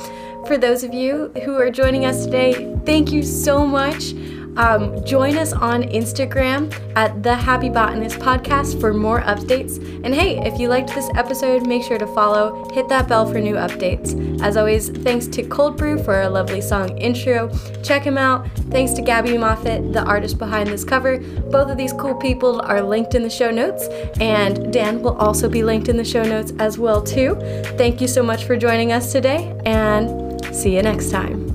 For 0.47 0.57
those 0.57 0.83
of 0.83 0.93
you 0.93 1.29
who 1.45 1.55
are 1.55 1.71
joining 1.71 2.05
us 2.05 2.25
today, 2.25 2.75
thank 2.85 3.11
you 3.11 3.23
so 3.23 3.65
much. 3.65 4.13
Um, 4.57 5.03
join 5.03 5.37
us 5.37 5.53
on 5.53 5.83
Instagram 5.83 6.73
at 6.95 7.23
the 7.23 7.35
Happy 7.35 7.69
Botanist 7.69 8.19
Podcast 8.19 8.79
for 8.79 8.93
more 8.93 9.21
updates. 9.21 9.77
And 10.03 10.13
hey, 10.13 10.39
if 10.45 10.59
you 10.59 10.67
liked 10.69 10.93
this 10.93 11.09
episode, 11.15 11.65
make 11.65 11.83
sure 11.83 11.97
to 11.97 12.07
follow, 12.07 12.69
hit 12.71 12.87
that 12.89 13.07
bell 13.07 13.25
for 13.25 13.39
new 13.39 13.55
updates. 13.55 14.41
As 14.41 14.57
always, 14.57 14.89
thanks 14.89 15.27
to 15.27 15.43
Cold 15.43 15.77
Brew 15.77 16.01
for 16.03 16.21
a 16.21 16.29
lovely 16.29 16.61
song 16.61 16.97
intro. 16.97 17.49
Check 17.83 18.03
him 18.03 18.17
out. 18.17 18.47
Thanks 18.69 18.93
to 18.93 19.01
Gabbie 19.01 19.39
Moffat, 19.39 19.93
the 19.93 20.03
artist 20.03 20.37
behind 20.37 20.69
this 20.69 20.83
cover. 20.83 21.19
Both 21.19 21.71
of 21.71 21.77
these 21.77 21.93
cool 21.93 22.15
people 22.15 22.61
are 22.61 22.81
linked 22.81 23.15
in 23.15 23.23
the 23.23 23.29
show 23.29 23.51
notes, 23.51 23.87
and 24.19 24.71
Dan 24.71 25.01
will 25.01 25.17
also 25.17 25.49
be 25.49 25.63
linked 25.63 25.89
in 25.89 25.97
the 25.97 26.05
show 26.05 26.23
notes 26.23 26.53
as 26.59 26.77
well 26.77 27.01
too. 27.01 27.35
Thank 27.77 28.01
you 28.01 28.07
so 28.07 28.23
much 28.23 28.45
for 28.45 28.55
joining 28.55 28.91
us 28.91 29.11
today, 29.11 29.55
and 29.65 30.43
see 30.53 30.75
you 30.75 30.81
next 30.81 31.11
time. 31.11 31.52